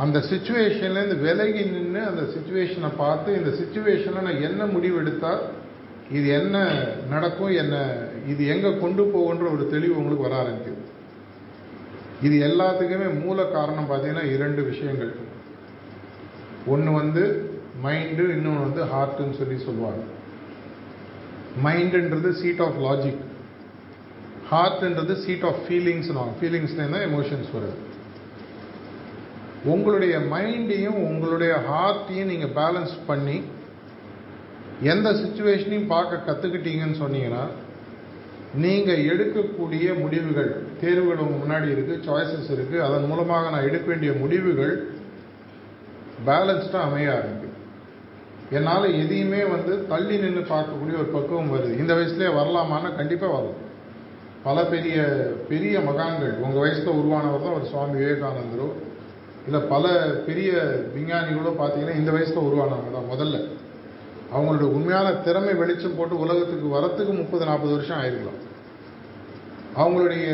அந்த 0.03 0.17
சுச்சுவேஷன்லேருந்து 0.29 1.17
விலகி 1.25 1.63
நின்று 1.71 2.01
அந்த 2.09 2.23
சுச்சுவேஷனை 2.33 2.91
பார்த்து 3.03 3.29
இந்த 3.39 3.51
சுச்சுவேஷனில் 3.59 4.27
நான் 4.27 4.45
என்ன 4.47 4.65
முடிவு 4.65 4.97
எடுத்தால் 5.01 5.41
இது 6.09 6.27
என்ன 6.39 6.57
நடக்கும் 7.09 7.53
என்ன 7.63 7.75
இது 8.27 8.45
எங்கே 8.53 8.71
கொண்டு 8.79 9.03
போகுன்ற 9.13 9.45
ஒரு 9.55 9.65
தெளிவு 9.73 9.99
உங்களுக்கு 9.99 10.27
வர 10.27 10.35
ஆரம்பிக்குது. 10.43 10.80
இது 12.25 12.35
எல்லாத்துக்குமே 12.47 13.07
மூல 13.25 13.43
காரணம் 13.43 13.89
பார்த்தீங்கன்னா 13.89 14.25
இரண்டு 14.33 14.61
விஷயங்கள். 14.63 15.13
ஒன்று 16.73 16.91
வந்து 16.91 17.23
மைண்டு 17.83 18.23
இன்னொன்று 18.35 18.65
வந்து 18.67 18.81
ஹார்ட்டுன்னு 18.93 19.37
சொல்லி 19.37 19.57
சொல்லுவாங்க. 19.67 20.01
மைண்டுன்றது 21.65 22.31
சீட் 22.41 22.61
ஆஃப் 22.65 22.77
லாஜிக் 22.87 23.23
ஹார்ட்ன்றது 24.51 25.13
சீட் 25.23 25.47
ஆஃப் 25.49 25.61
ஃபீலிங்ஸ் 25.65 26.11
ஃபீலிங்ஸ்லேருந்து 26.39 26.97
தான் 26.97 27.07
எமோஷன்ஸ் 27.11 27.49
வருது. 27.55 27.77
உங்களுடைய 29.73 30.15
மைண்டையும் 30.33 30.99
உங்களுடைய 31.09 31.53
ஹார்ட்டையும் 31.69 32.31
நீங்கள் 32.33 32.55
பேலன்ஸ் 32.59 32.95
பண்ணி 33.09 33.37
எந்த 34.93 35.09
சுச்சுவேஷனையும் 35.23 35.91
பார்க்க 35.95 36.27
கற்றுக்கிட்டீங்கன்னு 36.27 37.01
சொன்னீங்கன்னா 37.03 37.43
நீங்கள் 38.63 39.03
எடுக்கக்கூடிய 39.11 39.87
முடிவுகள் 39.99 40.53
தேர்வுகள் 40.81 41.23
உங்கள் 41.25 41.41
முன்னாடி 41.43 41.67
இருக்குது 41.73 42.03
சாய்ஸஸ் 42.07 42.51
இருக்குது 42.55 42.83
அதன் 42.87 43.09
மூலமாக 43.11 43.49
நான் 43.53 43.67
எடுக்க 43.69 43.85
வேண்டிய 43.91 44.11
முடிவுகள் 44.21 44.73
பேலன்ஸ்டாக 46.27 46.87
அமைய 46.87 47.15
ஆரம்பிக்கும் 47.17 47.57
என்னால் 48.57 48.85
எதையுமே 49.01 49.41
வந்து 49.55 49.73
தள்ளி 49.91 50.15
நின்று 50.23 50.41
பார்க்கக்கூடிய 50.53 50.95
ஒரு 51.01 51.09
பக்குவம் 51.15 51.51
வருது. 51.53 51.73
இந்த 51.81 51.91
வயசுலேயே 51.97 52.31
வரலாமான்னா 52.39 52.89
கண்டிப்பாக 52.99 53.35
வரும் 53.35 53.59
பல 54.45 54.57
பெரிய 54.73 54.95
பெரிய 55.49 55.75
மகான்கள் 55.87 56.33
உங்கள் 56.43 56.63
வயசில் 56.63 56.97
உருவானவர் 56.99 57.45
தான் 57.45 57.57
ஒரு 57.57 57.67
சுவாமி 57.71 57.95
விவேகானந்தரோ 58.01 58.67
இல்லை 59.47 59.59
பல 59.73 59.85
பெரிய 60.27 60.51
விஞ்ஞானிகளோ 60.95 61.51
பார்த்தீங்கன்னா 61.59 61.99
இந்த 61.99 62.11
வயசில் 62.15 62.47
உருவானவங்க 62.47 62.91
தான் 62.95 63.11
முதல்ல. 63.13 63.37
அவங்களோட 64.33 64.65
உண்மையான 64.77 65.07
திறமை 65.27 65.53
வெளிச்சம் 65.61 65.95
போட்டு 65.99 66.23
உலகத்துக்கு 66.25 66.67
வரத்துக்கு 66.75 67.13
முப்பது 67.21 67.43
நாற்பது 67.49 67.73
வருஷம் 67.75 67.99
ஆயிருக்கலாம். 68.01 68.41
அவங்களுடைய 69.81 70.27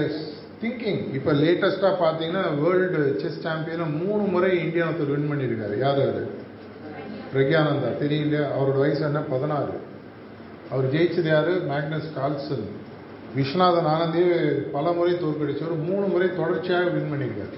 திங்கிங் 0.61 1.13
இப்போ 1.13 1.31
லேட்டஸ்ட்டாக 1.31 1.95
பார்த்தீங்கன்னா 2.03 2.43
வேர்ல்டு 2.61 3.19
செஸ் 3.21 3.47
சாம்பியனை 3.47 4.05
மூணு 4.05 4.23
முறை 4.23 4.63
இந்தியா 4.65 4.85
ஒருத்தர் 4.87 5.11
வின் 5.11 5.29
பண்ணியிருக்காரு. 5.31 5.77
யார் 5.77 5.99
அவர்? 6.05 6.27
பிரக்யானந்தா. 7.33 7.89
தெரியல 8.01 8.37
அவரோட 8.57 8.77
வயசு 8.77 9.01
என்ன? 9.01 9.19
பதினாறு. 9.19 9.75
அவர் 10.71 10.91
ஜெயிச்சது 10.93 11.23
யார்? 11.23 11.51
மேக்னஸ் 11.71 12.09
கால்சன் 12.15 12.65
விஸ்வநாதன் 13.35 13.89
ஆனந்தே 13.93 14.23
பல 14.71 14.91
முறை 14.91 15.13
தோற்கடிச்சவர். 15.13 15.83
மூணு 15.83 16.05
முறை 16.05 16.35
தொடர்ச்சியாக 16.35 16.89
வின் 16.89 17.11
பண்ணியிருக்காரு. 17.11 17.57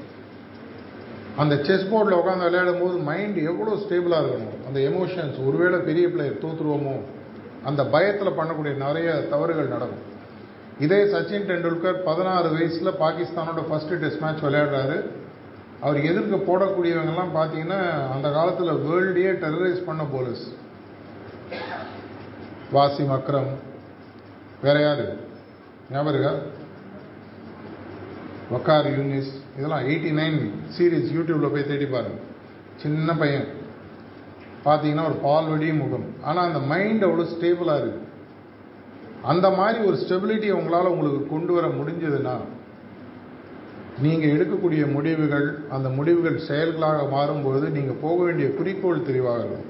அந்த 1.37 1.55
செஸ் 1.63 1.89
போர்டில் 1.91 2.19
உட்காந்து 2.19 2.47
விளையாடும் 2.49 2.81
போது 2.81 2.97
மைண்ட் 2.97 3.37
எவ்வளோ 3.37 3.71
ஸ்டேபிளாக 3.83 4.25
இருக்கணும்? 4.25 4.61
அந்த 4.67 4.79
எமோஷன்ஸ் 4.79 5.47
ஒருவேளை 5.47 5.79
பெரிய 5.79 6.07
பிளேயர் 6.09 6.43
தோற்றுருவோமோ 6.45 6.99
அந்த 7.63 7.85
பயத்தில் 7.85 8.37
பண்ணக்கூடிய 8.39 8.75
நிறைய 8.85 9.11
தவறுகள் 9.11 9.73
நடக்கும். 9.75 10.08
இதே 10.85 10.99
சச்சின் 11.13 11.47
டெண்டுல்கர் 11.49 11.97
பதினாறு 12.07 12.49
வயசில் 12.55 12.97
பாகிஸ்தானோட 13.01 13.61
ஃபஸ்ட்டு 13.69 13.99
டெஸ்ட் 14.03 14.21
மேட்ச் 14.23 14.43
விளையாடுறாரு. 14.45 14.97
அவர் 15.85 15.97
எதிர்க்க 16.09 16.37
போடக்கூடியவங்கெல்லாம் 16.49 17.35
பார்த்தீங்கன்னா 17.37 17.79
அந்த 18.13 18.27
காலத்தில் 18.37 18.79
வேர்ல்டையே 18.85 19.31
டெரரைஸ் 19.43 19.81
பண்ண 19.89 20.03
போலீஸ் 20.13 20.45
வாசிம் 22.75 23.13
அக்ரம். 23.17 23.51
வேற 24.65 24.77
யாரு? 24.87 25.05
ஞாபகம் 25.91 26.13
இருக்கா? 26.13 26.33
வக்கார் 28.53 28.89
யூனிஸ். 28.97 29.31
இதெல்லாம் 29.57 29.85
எயிட்டி 29.91 30.11
நைன் 30.19 30.37
சீரீஸ் 30.75 31.07
யூடியூப்பில் 31.15 31.53
போய் 31.53 31.69
தேடி 31.71 31.87
பாருங்க. 31.95 32.19
சின்ன 32.83 33.13
பையன். 33.21 33.47
பார்த்தீங்கன்னா 34.67 35.07
ஒரு 35.09 35.17
பால்வடி 35.27 35.69
முகம். 35.83 36.07
ஆனால் 36.27 36.47
அந்த 36.49 36.61
மைண்ட் 36.73 37.05
அவ்வளோ 37.07 37.25
ஸ்டேபிளாக 37.35 37.81
இருக்குது 37.81 38.07
அந்த 39.23 39.49
மாதிரி 39.49 39.79
ஒரு 39.85 39.97
ஸ்டெபிலிட்டி 40.03 40.49
உங்களால் 40.51 40.93
உங்களுக்கு 40.93 41.27
கொண்டு 41.27 41.53
வர 41.53 41.67
முடிஞ்சதுன்னா 41.67 42.37
நீங்கள் 44.03 44.33
எடுக்கக்கூடிய 44.35 44.93
முடிவுகள் 44.93 45.47
அந்த 45.69 45.89
முடிவுகள் 45.89 46.37
செயல்களாக 46.37 46.99
மாறும்பொழுது 47.15 47.69
நீங்கள் 47.69 48.01
போக 48.01 48.23
வேண்டிய 48.23 48.49
குறிக்கோள் 48.49 49.07
தெளிவாக 49.09 49.39
இருக்கும். 49.39 49.67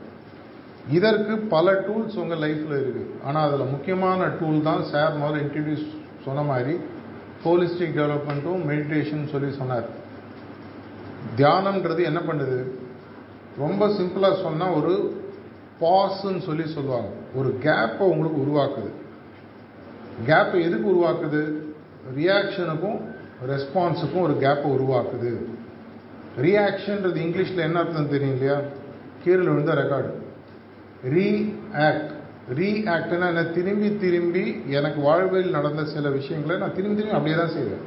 இதற்கு 0.97 1.37
பல 1.37 1.71
டூல்ஸ் 1.71 2.19
உங்கள் 2.21 2.41
லைஃப்பில் 2.43 2.77
இருக்குது 2.81 3.09
ஆனால் 3.25 3.47
அதில் 3.47 3.71
முக்கியமான 3.71 4.27
டூல் 4.27 4.61
தான் 4.61 4.83
சார் 4.83 5.17
முதல்ல 5.21 5.41
இன்ட்ரடியூஸ் 5.45 5.87
சொன்ன 6.25 6.41
மாதிரி 6.41 6.75
ஹோலிஸ்டிக் 7.45 7.97
டெவலப்மெண்ட்டும் 7.99 8.63
மெடிடேஷன் 8.71 9.25
சொல்லி 9.33 9.51
சொன்னார். 9.51 9.89
தியானம்ன்றது 11.37 12.03
என்ன 12.03 12.19
பண்ணுது? 12.19 12.59
ரொம்ப 13.57 13.87
சிம்பிளாக 13.87 14.41
சொன்னால் 14.41 14.75
ஒரு 14.79 14.93
பாஸ்ன்னு 15.81 16.41
சொல்லி 16.47 16.67
சொல்லுவாங்க. 16.67 17.09
ஒரு 17.35 17.59
கேப்பை 17.63 18.05
உங்களுக்கு 18.13 18.39
உருவாக்குது. 18.45 18.91
கேப்பை 20.27 20.61
எதுக்கு 20.67 20.87
உருவாக்குது? 20.93 21.41
ரியாக்ஷனுக்கும் 22.15 22.99
ரெஸ்பான்ஸுக்கும் 23.47 24.21
ஒரு 24.21 24.33
கேப்பை 24.33 24.69
உருவாக்குது. 24.77 25.31
ரியாக்ஷன்றது 26.41 27.19
இங்கிலீஷில் 27.25 27.65
என்ன 27.67 27.79
அர்த்தம் 27.79 28.09
தெரியும் 28.09 28.33
இல்லையா? 28.33 28.61
கீழே 29.23 29.37
விழுந்த 29.37 29.73
ரெக்கார்டு 29.73 30.11
ரீஆக்ட் 31.15 32.11
ரீஆக்ட்னா 32.57 33.27
என்ன? 33.27 33.43
திரும்பி 33.43 33.97
திரும்பி 33.97 34.63
எனக்கு 34.65 35.01
வாழ்வில் 35.01 35.49
நடந்த 35.49 35.85
சில 35.85 36.09
விஷயங்களை 36.09 36.57
நான் 36.57 36.75
திரும்பி 36.75 36.95
திரும்பி 36.95 37.17
அப்படியே 37.17 37.37
தான் 37.37 37.53
செய்வேன். 37.53 37.85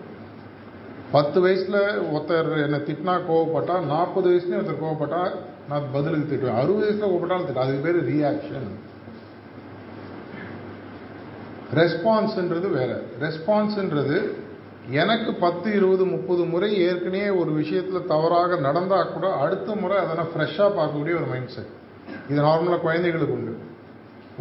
பத்து 1.11 1.41
வயசில் 1.41 1.81
ஒருத்தர் 2.13 2.63
என்னை 2.65 2.79
திட்டினா 2.79 3.15
கோவப்பட்டா 3.29 3.85
நாற்பது 3.87 4.31
வயசுலேயும் 4.31 4.61
ஒருத்தர் 4.61 4.83
கோவப்பட்டா 4.85 5.23
நான் 5.69 5.83
பதிலுக்கு 5.93 6.31
திட்டுவேன். 6.31 6.61
அறுபது 6.63 6.87
வயசில் 6.87 7.05
கோவப்பட்டாலும் 7.05 7.47
திட்டு 7.49 7.65
அதுக்கு 7.65 7.85
பேர் 7.87 8.09
ரியாக்ஷன் 8.13 8.69
ரெஸ்பான்ஸுன்றது 11.81 12.69
வேறு. 12.79 12.97
ரெஸ்பான்ஸுன்றது 13.25 14.17
எனக்கு 15.01 15.31
பத்து 15.43 15.69
இருபது 15.79 16.05
முப்பது 16.15 16.43
முறை 16.53 16.69
ஏற்கனவே 16.87 17.29
ஒரு 17.41 17.51
விஷயத்தில் 17.59 18.09
தவறாக 18.13 18.57
நடந்தால் 18.67 19.13
கூட 19.13 19.27
அடுத்த 19.43 19.75
முறை 19.83 19.97
அதை 20.03 20.15
நான் 20.21 20.33
ஃப்ரெஷ்ஷாக 20.33 20.71
பார்க்கக்கூடிய 20.79 21.15
ஒரு 21.21 21.29
மைண்ட் 21.33 21.53
செட் 21.55 21.71
இது 22.31 22.39
நார்மலாக 22.49 22.81
குழந்தைகளுக்கு 22.87 23.37
உண்டு. 23.37 23.53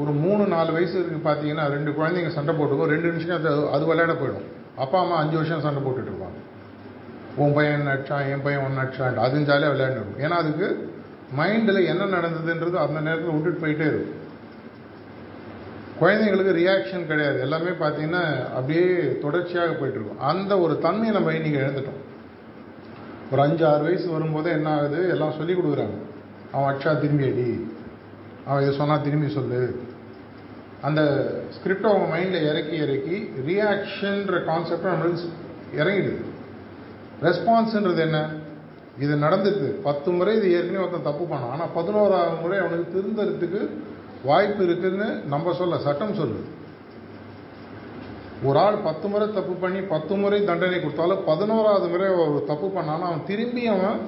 ஒரு 0.01 0.11
மூணு 0.23 0.43
நாலு 0.53 0.71
வயசு 0.77 0.95
இருக்கு 0.99 1.19
பார்த்தீங்கன்னா 1.27 1.65
ரெண்டு 1.75 1.91
குழந்தைங்க 1.97 2.31
சண்டை 2.37 2.53
போட்டுக்கும் 2.59 2.91
ரெண்டு 2.93 3.07
நிமிஷம் 3.11 3.37
அது 3.37 3.51
அது 3.75 3.83
விளையாட 3.89 4.13
போயிடும். 4.21 4.47
அப்பா 4.83 4.97
அம்மா 5.03 5.15
அஞ்சு 5.21 5.35
வருஷம் 5.39 5.63
சண்டை 5.65 5.81
போட்டுட்டு 5.85 6.11
இருப்பாங்க. 6.11 6.39
உன் 7.41 7.53
பையன் 7.57 7.87
நடிச்சான் 7.89 8.25
என் 8.31 8.43
பையன் 8.45 8.63
ஒன்று 8.65 8.81
நடிச்சான் 8.81 9.21
அதுவும் 9.25 9.47
ஜாலியாக 9.49 9.73
விளையாண்டுருக்கும் 9.73 10.23
ஏன்னா 10.25 10.37
அதுக்கு 10.43 10.67
மைண்டில் 11.39 11.87
என்ன 11.91 12.03
நடந்ததுன்றது 12.15 12.77
அந்த 12.85 12.99
நேரத்தில் 13.07 13.35
விட்டுட்டு 13.35 13.63
போயிட்டே 13.63 13.87
இருக்கும். 13.91 14.17
குழந்தைங்களுக்கு 16.01 16.53
ரியாக்ஷன் 16.61 17.09
கிடையாது. 17.09 17.39
எல்லாமே 17.39 17.71
பார்த்தீங்கன்னா 17.81 18.23
அப்படியே 18.57 18.85
தொடர்ச்சியாக 19.21 19.71
போயிட்டுருக்கும். 19.71 20.23
அந்த 20.31 20.59
ஒரு 20.59 20.73
தன்மையை 20.85 21.11
நம்ம 21.17 21.33
இன்னைக்கு 21.39 21.59
எழுந்துட்டோம் 21.65 21.99
ஒரு 23.31 23.41
அஞ்சு 23.41 23.63
ஆறு 23.67 23.83
வயசு 23.83 24.07
வரும்போதே 24.09 24.49
என்ன 24.51 24.69
ஆகுது? 24.77 25.09
எல்லாம் 25.09 25.37
சொல்லி 25.37 25.53
கொடுக்குறாங்க. 25.53 25.97
அவன் 26.51 26.69
அச்சா 26.71 26.91
திரும்பி 26.99 27.25
அடி 27.27 27.69
அவன் 28.45 28.63
இதை 28.63 28.73
சொன்னால் 28.77 29.01
திரும்பி 29.01 29.29
சொல்லு. 29.29 29.61
அந்த 30.87 31.01
ஸ்கிரிப்டை 31.55 31.87
அவங்க 31.91 32.07
மைண்டில் 32.13 32.47
இறக்கி 32.49 32.75
இறக்கி 32.85 33.17
ரியாக்ஷன்ற 33.47 34.35
கான்செப்டை 34.49 34.89
நம்மளுக்கு 34.93 35.27
இறங்கிடுது. 35.79 36.23
ரெஸ்பான்ஸுன்றது 37.27 38.01
என்ன? 38.07 38.19
இது 38.99 39.13
நடந்துட்டு 39.15 39.67
பத்து 39.87 40.11
முறை 40.11 40.35
இது 40.37 40.47
ஏற்கனவே 40.53 40.83
ஒருத்தன் 40.85 41.09
தப்பு 41.09 41.25
பண்ணான். 41.31 41.51
ஆனால் 41.53 41.73
பதினோராவது 41.75 42.41
முறை 42.41 42.57
அவனுக்கு 42.59 42.93
திருந்தறதுக்கு 42.95 43.61
வாய்ப்பு 44.23 44.63
இருக்குதுன்னு 44.65 45.23
நம்ம 45.25 45.53
சொல்ல 45.53 45.77
சட்டம் 45.77 46.13
சொல்லு. 46.13 46.39
ஒரு 48.43 48.59
ஆள் 48.59 48.77
பத்து 48.85 49.07
முறை 49.07 49.33
தப்பு 49.33 49.53
பண்ணி 49.53 49.79
பத்து 49.79 50.15
முறை 50.15 50.43
தண்டனை 50.45 50.79
கொடுத்தாலும் 50.79 51.23
பதினோராவது 51.25 51.87
முறை 51.87 52.07
ஒரு 52.09 52.43
தப்பு 52.47 52.67
பண்ணானா 52.67 53.05
அவன் 53.09 53.25
திரும்பி 53.25 53.67
அவன் 53.67 53.99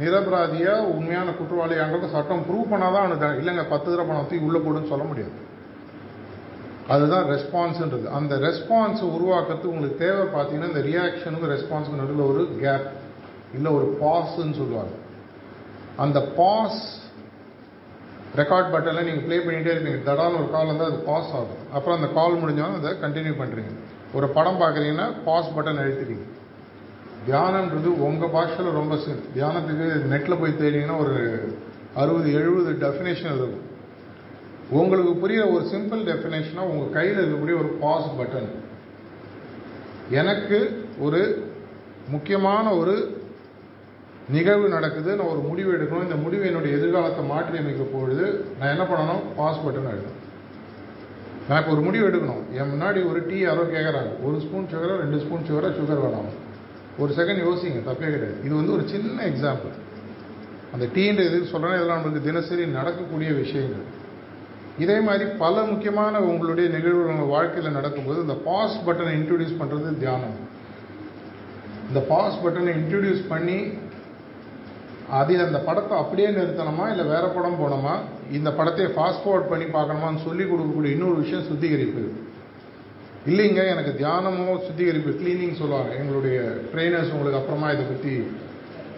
நிரபராதியாக 0.00 0.86
உண்மையான 0.96 1.30
குற்றவாளியான்றது 1.30 2.10
சட்டம் 2.10 2.44
ப்ரூவ் 2.48 2.72
பண்ணாதான் 2.72 3.02
அவனுக்கு 3.04 3.42
இல்லைங்க 3.42 3.68
பத்து 3.68 3.88
தடவை 3.90 4.06
பணம் 4.06 4.28
தூக்கி 4.30 4.44
உள்ளே 4.44 4.60
போடுன்னு 4.64 4.88
சொல்ல 4.88 5.04
முடியாது. 5.04 5.34
அதுதான் 6.88 7.28
ரெஸ்பான்ஸுன்றது 7.30 8.06
அந்த 8.18 8.36
ரெஸ்பான்ஸை 8.36 9.04
உருவாக்குறதுக்கு 9.16 9.72
உங்களுக்கு 9.74 10.02
தேவை 10.04 10.24
பார்த்தீங்கன்னா 10.34 10.70
இந்த 10.72 10.82
ரியாக்ஷனுக்கும் 10.88 11.52
ரெஸ்பான்ஸுக்கு 11.54 12.00
நடுவில் 12.00 12.26
ஒரு 12.26 12.42
கேப் 12.60 12.88
இல்லை 13.54 13.72
ஒரு 13.72 13.86
பாஸ்ன்னு 14.02 14.58
சொல்லுவாங்க. 14.60 14.94
அந்த 15.96 16.20
பாஸ் 16.40 16.82
ரெக்கார்ட் 18.40 18.70
பட்டனில் 18.74 19.06
நீங்கள் 19.08 19.24
ப்ளே 19.26 19.36
பண்ணிகிட்டே 19.46 19.72
இருப்பீங்க. 19.74 20.00
தடான்னு 20.08 20.38
ஒரு 20.42 20.48
கால் 20.54 20.70
வந்து 20.72 20.86
அது 20.90 20.96
பாஸ் 21.10 21.32
ஆகும். 21.38 21.60
அப்புறம் 21.76 21.96
அந்த 21.98 22.08
கால் 22.18 22.40
முடிஞ்சாலும் 22.42 22.78
அதை 22.80 22.92
கண்டினியூ 23.04 23.34
பண்ணுறீங்க 23.40 23.72
ஒரு 24.18 24.26
படம் 24.36 24.62
பார்க்குறீங்கன்னா 24.62 25.06
பாஸ் 25.28 25.54
பட்டன் 25.56 25.82
அழுத்துறீங்க 25.82 26.26
தியானன்றது 27.28 27.90
உங்கள் 28.06 28.32
பாஷையில் 28.34 28.76
ரொம்ப 28.78 28.94
தியானத்துக்கு 29.36 29.86
நெட்டில் 30.12 30.40
போய் 30.40 30.58
தேடிங்கன்னா 30.62 30.96
ஒரு 31.04 31.14
அறுபது 32.02 32.28
எழுபது 32.38 32.70
டெஃபினேஷன் 32.84 33.36
இருக்கும் 33.38 33.70
உங்களுக்கு 34.80 35.12
புரிய 35.22 35.40
ஒரு 35.54 35.64
சிம்பிள் 35.72 36.02
டெஃபினேஷனாக 36.10 36.70
உங்கள் 36.72 36.94
கையில் 36.96 37.20
இருக்கக்கூடிய 37.20 37.56
ஒரு 37.62 37.70
பாஸ் 37.82 38.08
பட்டன் 38.20 38.50
எனக்கு 40.20 40.58
ஒரு 41.06 41.20
முக்கியமான 42.14 42.66
ஒரு 42.80 42.94
நிகழ்வு 44.28 44.68
நடக்குது 44.68 45.16
நான் 45.16 45.32
ஒரு 45.32 45.40
முடிவு 45.48 45.70
எடுக்கணும். 45.76 46.02
இந்த 46.02 46.14
முடிவு 46.14 46.46
என்னுடைய 46.46 46.76
எதிர்காலத்தை 46.76 47.24
மாற்றி 47.24 47.58
அமைக்க 47.58 47.82
பொழுது 47.82 48.26
நான் 48.58 48.72
என்ன 48.74 48.84
பண்ணணும்? 48.90 49.22
பாஸ் 49.36 49.62
பட்டன் 49.64 49.90
எழுதணும். 49.94 50.20
நான் 51.48 51.58
இப்போ 51.60 51.72
ஒரு 51.72 51.80
முடிவு 51.80 52.08
எடுக்கணும். 52.08 52.42
என் 52.58 52.70
முன்னாடி 52.74 53.08
ஒரு 53.10 53.26
டீ 53.26 53.38
யாரோ 53.38 53.62
கேட்குறாங்க 53.62 54.12
ஒரு 54.26 54.36
ஸ்பூன் 54.44 54.68
சுகரோ 54.72 54.94
ரெண்டு 55.02 55.18
ஸ்பூன் 55.24 55.46
சுகரோ 55.48 55.70
சுகர் 55.78 56.04
வேணாம். 56.04 56.30
ஒரு 56.98 57.12
செகண்ட் 57.18 57.42
யோசிங்க. 57.48 57.80
தப்பே 57.90 58.08
கிடையாது. 58.14 58.36
இது 58.44 58.54
வந்து 58.54 58.72
ஒரு 58.72 58.88
சின்ன 58.92 59.26
எக்ஸாம்பிள் 59.32 59.74
அந்த 60.72 60.86
டீன்ற 60.94 61.20
எதுக்கு 61.30 61.50
சொல்கிறேன்னா 61.52 61.76
இதெல்லாம் 61.78 61.98
நம்மளுக்கு 61.98 62.28
தினசரி 62.30 62.66
நடக்கக்கூடிய 62.66 63.32
விஷயங்கள். 63.32 63.84
இதே 64.78 65.00
மாதிரி 65.00 65.24
பல 65.38 65.62
முக்கியமான 65.62 66.20
உங்களுடைய 66.20 66.68
நிகழ்வுகள் 66.76 67.12
உங்கள் 67.14 67.32
வாழ்க்கையில் 67.34 67.76
நடக்கும்போது 67.78 68.20
இந்த 68.20 68.34
பாஸ் 68.48 68.78
பட்டனை 68.86 69.12
இன்ட்ரடியூஸ் 69.18 69.60
பண்ணுறது 69.60 69.98
தியானம். 69.98 70.34
இந்த 71.88 72.00
பாஸ் 72.00 72.40
பட்டனை 72.44 72.72
இன்ட்ரடியூஸ் 72.80 73.22
பண்ணி 73.28 73.58
அதில் 75.18 75.44
அந்த 75.46 75.58
படத்தை 75.66 75.94
அப்படியே 76.02 76.28
நிறுத்தணுமா 76.36 76.84
இல்லை 76.92 77.04
வேற 77.14 77.24
படம் 77.36 77.58
போனோமா 77.62 77.94
இந்த 78.36 78.50
படத்தை 78.58 78.84
ஃபாஸ்ட் 78.94 79.22
ஃபார்வர்ட் 79.22 79.50
பண்ணி 79.52 79.66
பார்க்கணுமான்னு 79.76 80.22
சொல்லி 80.26 80.44
கொடுக்கக்கூடிய 80.44 80.94
இன்னொரு 80.96 81.16
விஷயம் 81.22 81.46
சுத்திகரிப்பு. 81.48 82.04
இல்லைங்க 83.30 83.60
எனக்கு 83.72 83.92
தியானமோ 84.00 84.54
சுத்திகரிப்பு 84.66 85.10
கிளீனிங் 85.20 85.60
சொல்லுவாங்க. 85.60 85.92
எங்களுடைய 86.00 86.38
ட்ரெயினர்ஸ் 86.72 87.12
உங்களுக்கு 87.14 87.40
அப்புறமா 87.40 87.68
இதை 87.74 87.84
பற்றி 87.84 88.14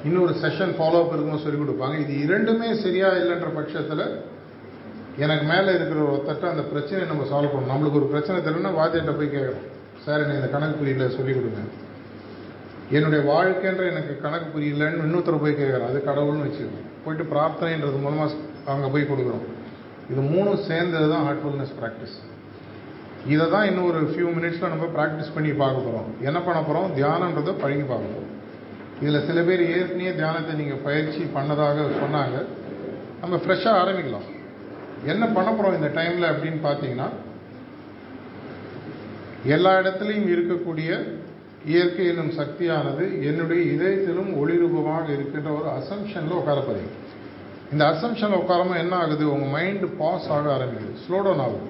இன்னொரு 0.05 0.33
செஷன் 0.45 0.73
ஃபாலோ 0.79 0.99
அப் 1.03 1.13
இருக்கும்போது 1.13 1.45
சொல்லிக் 1.45 1.63
கொடுப்பாங்க. 1.63 1.97
இது 2.05 2.15
இரண்டுமே 2.25 2.69
சரியா 2.85 3.09
இல்லைன்ற 3.21 3.51
பட்சத்தில் 3.59 4.07
எனக்கு 5.25 5.45
மேலே 5.53 5.71
இருக்கிற 5.79 6.01
ஒருத்தட்ட 6.13 6.47
அந்த 6.53 6.65
பிரச்சனையை 6.73 7.07
நம்ம 7.13 7.27
சால்வ் 7.33 7.53
பண்ணணும். 7.53 7.73
நம்மளுக்கு 7.75 8.01
ஒரு 8.01 8.11
பிரச்சனை 8.15 8.39
தெரியலன்னா 8.47 8.73
வாத்தியிட்ட 8.81 9.15
போய் 9.19 9.35
கேட்குறோம் 9.37 9.67
சார் 10.05 10.23
எனக்கு 10.23 10.41
இந்த 10.41 10.51
கணக்கு 10.55 10.81
புரியல 10.81 11.09
சொல்லிக் 11.19 11.39
கொடுங்க. 11.39 11.63
என்னுடைய 12.91 13.21
வாழ்க்கைன்ற 13.33 13.85
எனக்கு 13.91 14.13
கணக்கு 14.25 14.49
புரியலன்னு 14.55 15.05
இன்னொருத்தர் 15.07 15.43
போய் 15.45 15.59
கேட்குறோம் 15.61 15.91
அது 15.91 15.99
கடவுள்னு 16.09 16.47
வச்சுக்கோங்க. 16.47 16.83
போயிட்டு 17.05 17.25
பிரார்த்தனைன்றது 17.33 17.99
மூலமாக 18.05 18.31
அங்கே 18.75 18.89
போய் 18.95 19.11
கொடுக்குறோம். 19.11 19.47
இது 20.13 20.21
மூணும் 20.33 20.65
சேர்ந்தது 20.69 21.07
தான் 21.13 21.25
ஹார்ட்ஃபுல்னஸ் 21.29 21.75
ப்ராக்டிஸ் 21.81 22.17
இதை 23.33 23.51
தான் 23.55 23.67
இன்னும் 23.69 23.89
ஒரு 23.91 24.01
ஃபியூ 24.11 24.29
மினிட்ஸில் 24.37 24.73
நம்ம 24.73 24.87
ப்ராக்டிஸ் 24.97 25.33
பண்ணி 25.37 25.53
பார்க்க 25.63 25.87
போகிறோம் 25.87 26.11
என்ன 26.29 26.39
பண்ண 26.47 26.59
போகிறோம் 26.61 26.93
தியானன்றதை 26.99 27.55
பழகி 27.63 27.85
பார்க்க 27.91 28.15
போகிறோம் 28.15 28.33
இதில் 29.03 29.25
சில 29.29 29.41
பேர் 29.49 29.63
ஏற்கனவே 29.77 30.13
தியானத்தை 30.21 30.53
நீங்கள் 30.61 30.83
பயிற்சி 30.87 31.23
பண்ணதாக 31.37 31.87
சொன்னாங்க. 32.03 32.37
நம்ம 33.21 33.37
ஃப்ரெஷ்ஷாக 33.43 33.81
ஆரம்பிக்கலாம். 33.83 34.27
என்ன 35.13 35.25
பண்ண 35.27 35.49
போகிறோம் 35.51 35.77
இந்த 35.79 35.89
டைமில் 35.99 36.31
அப்படின்னு 36.33 36.61
பார்த்தீங்கன்னா 36.69 37.09
எல்லா 39.55 39.73
இடத்துலையும் 39.81 40.31
இருக்கக்கூடிய 40.35 40.91
இயற்கை 41.71 42.05
என்னும் 42.13 42.33
சக்தியானது 42.41 43.05
என்னுடைய 43.29 43.61
இதயத்திலும் 43.75 44.31
ஒளிரூபமாக 44.41 45.07
இருக்கின்ற 45.17 45.51
ஒரு 45.59 45.69
அசம்ஷனில் 45.79 46.39
உட்காரப்படுது 46.41 46.91
இந்த 47.73 47.83
அசம்ஷனில் 47.93 48.41
உட்காரமா 48.43 48.75
என்ன 48.83 48.95
ஆகுது? 49.05 49.25
உங்கள் 49.35 49.53
மைண்டு 49.55 49.87
பாஸ் 50.01 50.29
ஆக 50.37 50.45
ஆரம்பிக்குது. 50.57 50.93
ஸ்லோ 51.05 51.19
டவுன் 51.27 51.43
ஆகுது. 51.47 51.67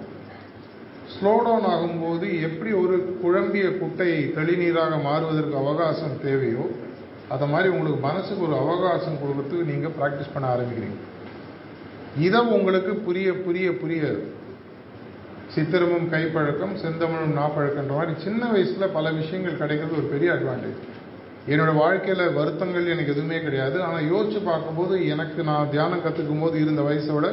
ஸ்லோ 1.15 1.33
டவுன் 1.47 1.69
ஆகும்போது 1.75 2.27
எப்படி 2.49 2.71
ஒரு 2.83 2.97
குழம்பிய 3.23 3.67
குட்டையை 3.81 4.21
தெளிநீராக 4.39 4.95
மாறுவதற்கு 5.09 5.57
அவகாசம் 5.63 6.21
தேவையோ 6.27 6.65
அதை 7.35 7.47
மாதிரி 7.53 7.69
உங்களுக்கு 7.75 8.01
மனசுக்கு 8.09 8.43
ஒரு 8.49 8.57
அவகாசம் 8.65 9.21
கொடுக்கறதுக்கு 9.23 9.71
நீங்கள் 9.73 9.95
ப்ராக்டிஸ் 10.01 10.33
பண்ண 10.35 10.47
ஆரம்பிக்கிறீங்க. 10.55 10.99
இதை 12.27 12.41
உங்களுக்கு 12.57 12.93
புரிய 13.07 13.29
புரிய 13.47 13.69
புரிய 13.83 14.03
சித்திரமும் 15.57 16.09
கைப்பழக்கம் 16.13 16.73
செந்தமிழும் 16.81 17.37
நாப்பழக்கன்ற 17.39 17.93
மாதிரி 17.99 18.15
சின்ன 18.25 18.43
வயசில் 18.55 18.95
பல 18.97 19.11
விஷயங்கள் 19.19 19.61
கிடைக்கிறது 19.61 19.97
ஒரு 20.01 20.09
பெரிய 20.15 20.29
அட்வான்டேஜ் 20.35 20.81
என்னோடய 21.53 21.81
வாழ்க்கையில் 21.85 22.35
வருத்தங்கள் 22.39 22.91
எனக்கு 22.95 23.13
எதுவுமே 23.15 23.39
கிடையாது. 23.47 23.77
ஆனால் 23.87 24.09
யோசித்து 24.13 24.41
பார்க்கும்போது 24.51 24.95
எனக்கு 25.15 25.41
நான் 25.51 25.71
தியானம் 25.75 26.05
கற்றுக்கும் 26.05 26.43
போது 26.45 26.57
இருந்த 26.65 26.83
வயசோட 26.89 27.27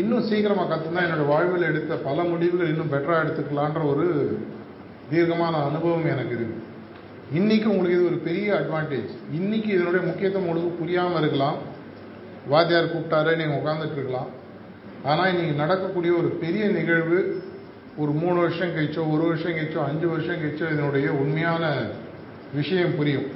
இன்னும் 0.00 0.26
சீக்கிரமாக 0.28 0.68
கற்றுனா 0.72 1.00
என்னோட 1.06 1.24
வாழ்வில் 1.32 1.68
எடுத்த 1.70 1.98
பல 2.08 2.18
முடிவுகள் 2.32 2.72
இன்னும் 2.72 2.92
பெட்டராக 2.94 3.24
எடுத்துக்கலான்ற 3.24 3.82
ஒரு 3.92 4.06
தீர்க்கமான 5.10 5.54
அனுபவம் 5.68 6.10
எனக்கு 6.14 6.34
இருக்குது 6.36 6.60
இன்றைக்கும் 7.38 7.74
உங்களுக்கு 7.74 7.98
இது 7.98 8.10
ஒரு 8.12 8.20
பெரிய 8.28 8.48
அட்வான்டேஜ் 8.60 9.12
இன்றைக்கி 9.38 9.70
இதனுடைய 9.76 10.02
முக்கியத்துவம் 10.08 10.46
உங்களுக்கு 10.46 10.80
புரியாமல் 10.82 11.22
இருக்கலாம். 11.22 11.58
வாத்தியார் 12.52 12.94
கூப்பிட்டாரு 12.94 13.34
நீங்கள் 13.40 13.60
உட்காந்துட்டு 13.60 13.98
இருக்கலாம். 14.00 14.30
ஆனால் 15.10 15.30
இன்னைக்கு 15.32 15.54
நடக்கக்கூடிய 15.62 16.12
ஒரு 16.20 16.28
பெரிய 16.42 16.64
நிகழ்வு 16.78 17.18
ஒரு 18.02 18.12
மூணு 18.20 18.36
வருஷம் 18.42 18.74
கழிச்சோ 18.74 19.02
ஒரு 19.14 19.22
வருஷம் 19.28 19.56
கழிச்சோ 19.56 19.80
அஞ்சு 19.88 20.06
வருஷம் 20.08 20.40
கழிச்சோ 20.42 20.66
இதனுடைய 20.74 21.06
உண்மையான 21.22 21.64
விஷயம் 22.58 22.94
புரியும். 22.98 23.26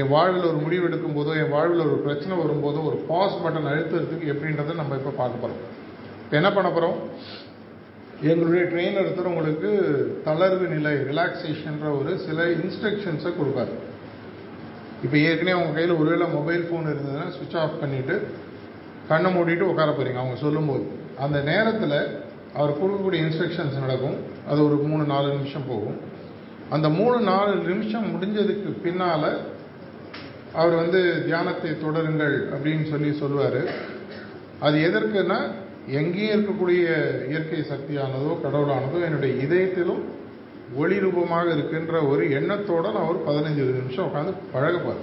என் 0.00 0.10
வாழ்வில் 0.14 0.48
ஒரு 0.50 0.58
முடிவு 0.64 0.84
எடுக்கும் 0.88 1.16
போதோ 1.16 1.32
என் 1.42 1.52
வாழ்வில் 1.54 1.84
ஒரு 1.86 1.96
பிரச்சனை 2.06 2.34
வரும்போதோ 2.42 2.82
ஒரு 2.90 2.98
பாஸ் 3.10 3.40
பட்டன் 3.42 3.70
அழுத்துறதுக்கு 3.72 4.30
எப்படின்றத 4.32 4.74
நம்ம 4.80 4.96
இப்போ 5.00 5.12
பார்க்க 5.20 5.42
போகிறோம் 5.42 5.62
இப்போ 6.22 6.36
என்ன 6.40 6.50
பண்ண 6.52 6.68
போகிறோம் 6.70 6.98
எங்களுடைய 8.30 8.64
ட்ரெயினர் 8.72 9.06
ஒருத்தர் 9.06 9.30
உங்களுக்கு 9.32 9.70
தளர்வு 10.26 10.66
நிலை 10.74 10.92
ரிலாக்ஸேஷன்ற 11.10 11.86
ஒரு 12.00 12.12
சில 12.26 12.46
இன்ஸ்ட்ரக்ஷன்ஸை 12.56 13.32
கொடுப்பாரு. 13.38 13.72
இப்போ 15.04 15.16
ஏற்கனவே 15.28 15.54
அவங்க 15.56 15.74
கையில் 15.78 16.00
ஒருவேளை 16.00 16.26
மொபைல் 16.38 16.66
ஃபோன் 16.68 16.90
இருந்ததுன்னா 16.92 17.28
சுவிட்ச் 17.36 17.56
ஆஃப் 17.62 17.80
பண்ணிவிட்டு 17.82 18.16
கண்ணை 19.08 19.30
மூடிட்டு 19.36 19.70
உட்கார 19.70 19.90
போகிறீங்க 19.90 20.20
அவங்க 20.22 20.36
சொல்லும்போது. 20.46 20.84
அந்த 21.24 21.38
நேரத்தில் 21.50 21.98
அவர் 22.58 22.78
கொடுக்கக்கூடிய 22.80 23.20
இன்ஸ்ட்ரக்ஷன்ஸ் 23.24 23.82
நடக்கும். 23.84 24.16
அது 24.50 24.60
ஒரு 24.68 24.76
மூணு 24.88 25.04
நாலு 25.12 25.28
நிமிஷம் 25.36 25.68
போகும். 25.70 25.98
அந்த 26.74 26.86
மூணு 26.98 27.18
நாலு 27.30 27.52
நிமிஷம் 27.70 28.06
முடிஞ்சதுக்கு 28.12 28.70
பின்னால் 28.84 29.28
அவர் 30.60 30.74
வந்து 30.82 31.00
தியானத்தை 31.26 31.70
தொடருங்கள் 31.84 32.36
அப்படின்னு 32.54 32.84
சொல்லி 32.92 33.10
சொல்லுவார். 33.20 33.60
அது 34.66 34.76
எதற்குன்னா 34.88 35.38
எங்கேயும் 36.00 36.34
இருக்கக்கூடிய 36.34 36.82
இயற்கை 37.30 37.60
சக்தியானதோ 37.70 38.32
கடவுளானதோ 38.44 38.98
என்னுடைய 39.06 39.32
இதயத்திலும் 39.44 40.02
ஒளி 40.82 40.98
ரூபமாக 41.04 41.46
இருக்கின்ற 41.54 41.94
ஒரு 42.10 42.24
எண்ணத்தோட 42.38 42.84
நான் 42.96 43.08
ஒரு 43.12 43.18
பதினஞ்சு 43.28 43.64
நிமிஷம் 43.78 44.06
உட்காந்து 44.08 44.32
பழகப்பார் 44.52 45.02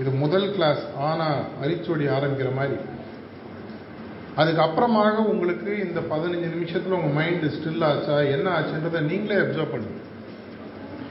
இது 0.00 0.10
முதல் 0.24 0.48
கிளாஸ் 0.56 0.84
ஆனால் 1.08 1.40
அரிச்சொடி 1.62 2.06
ஆரம்பிக்கிற 2.16 2.50
மாதிரி. 2.58 2.76
அதுக்கப்புறமாக 4.36 5.16
உங்களுக்கு 5.32 5.70
இந்த 5.86 6.00
பதினஞ்சு 6.12 6.48
நிமிஷத்தில் 6.54 6.96
உங்கள் 6.98 7.16
மைண்டு 7.18 7.48
ஸ்டில் 7.56 7.84
ஆச்சா 7.90 8.16
என்ன 8.36 8.46
ஆச்சுன்றதை 8.58 9.00
நீங்களே 9.10 9.40
அப்சர்வ் 9.42 9.72
பண்ணுங்க. 9.74 10.00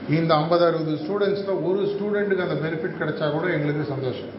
இந்த 0.08 0.34
ஐம்பது 0.34 0.64
அறுபது 0.64 0.94
ஸ்டூடெண்ட்ஸில் 1.02 1.62
ஒரு 1.68 1.80
ஸ்டூடெண்ட்டுக்கு 1.92 2.46
அந்த 2.46 2.56
பெனிஃபிட் 2.64 3.00
கிடைச்சா 3.00 3.32
கூட 3.32 3.46
எங்களுக்கு 3.56 3.84
சந்தோஷம். 3.94 4.32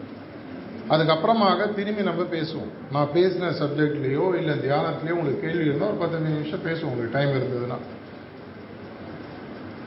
அதுக்கப்புறமாக 0.90 1.74
திரும்பி 1.74 2.02
நம்ம 2.02 2.22
பேசுவோம். 2.22 2.70
நான் 2.92 3.08
பேசின 3.14 3.50
சப்ஜெக்ட்லேயோ 3.60 4.26
இல்லை 4.40 4.54
தியானத்துலேயோ 4.66 5.16
உங்களுக்கு 5.18 5.44
கேள்வி 5.46 5.64
இருந்தால் 5.64 5.90
ஒரு 5.92 5.98
பதினஞ்சு 6.04 6.34
நிமிஷம் 6.36 6.64
பேசுவோம் 6.68 6.90
உங்களுக்கு 6.92 7.16
டைம் 7.18 7.34
இருந்ததுன்னா. 7.38 7.78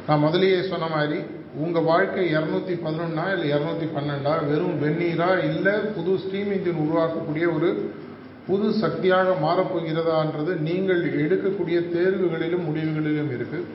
நான் 0.07 0.23
முதலியே 0.25 0.59
சொன்ன 0.69 0.87
மாதிரி 0.95 1.19
உங்கள் 1.63 1.87
வாழ்க்கை 1.91 2.25
இரநூத்தி 2.35 2.75
பதினொன்னா 2.85 3.25
இல்லை 3.33 3.47
இரநூத்தி 3.55 3.87
பன்னெண்டா? 3.95 4.33
வெறும் 4.49 4.77
வெந்நீரா 4.83 5.31
இல்லை 5.43 5.73
புது 5.95 6.17
ஸ்டீம் 6.25 6.51
இன்ஜின் 6.57 6.83
உருவாக்கக்கூடிய 6.85 7.47
ஒரு 7.55 7.69
புது 8.49 8.67
சக்தியாக 8.79 9.35
மாறப்போகிறதான்றது 9.41 10.53
நீங்கள் 10.61 11.03
எடுக்கக்கூடிய 11.17 11.79
தேர்வுகளிலும் 11.93 12.65
முடிவுகளிலும் 12.65 13.31
இருக்குது 13.35 13.67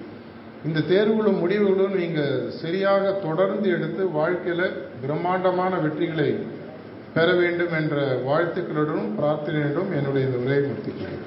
இந்த 0.64 0.84
தேர்வுகளும் 0.88 1.40
முடிவுகளும் 1.40 1.96
நீங்கள் 1.96 2.34
சரியாக 2.60 3.12
தொடர்ந்து 3.22 3.68
எடுத்து 3.70 4.04
வாழ்க்கையில் 4.12 4.66
பிரம்மாண்டமான 5.02 5.80
வெற்றிகளை 5.80 6.28
பெற 7.14 7.26
வேண்டும் 7.34 7.74
என்ற 7.74 7.96
வாழ்த்துக்களுடனும் 8.24 9.12
பிரார்த்தனையுடனும் 9.18 9.92
என்னுடைய 9.92 10.28
இந்த 10.28 10.38
உரையை 10.38 10.62
முடித்துக்கிறேன் 10.64 11.22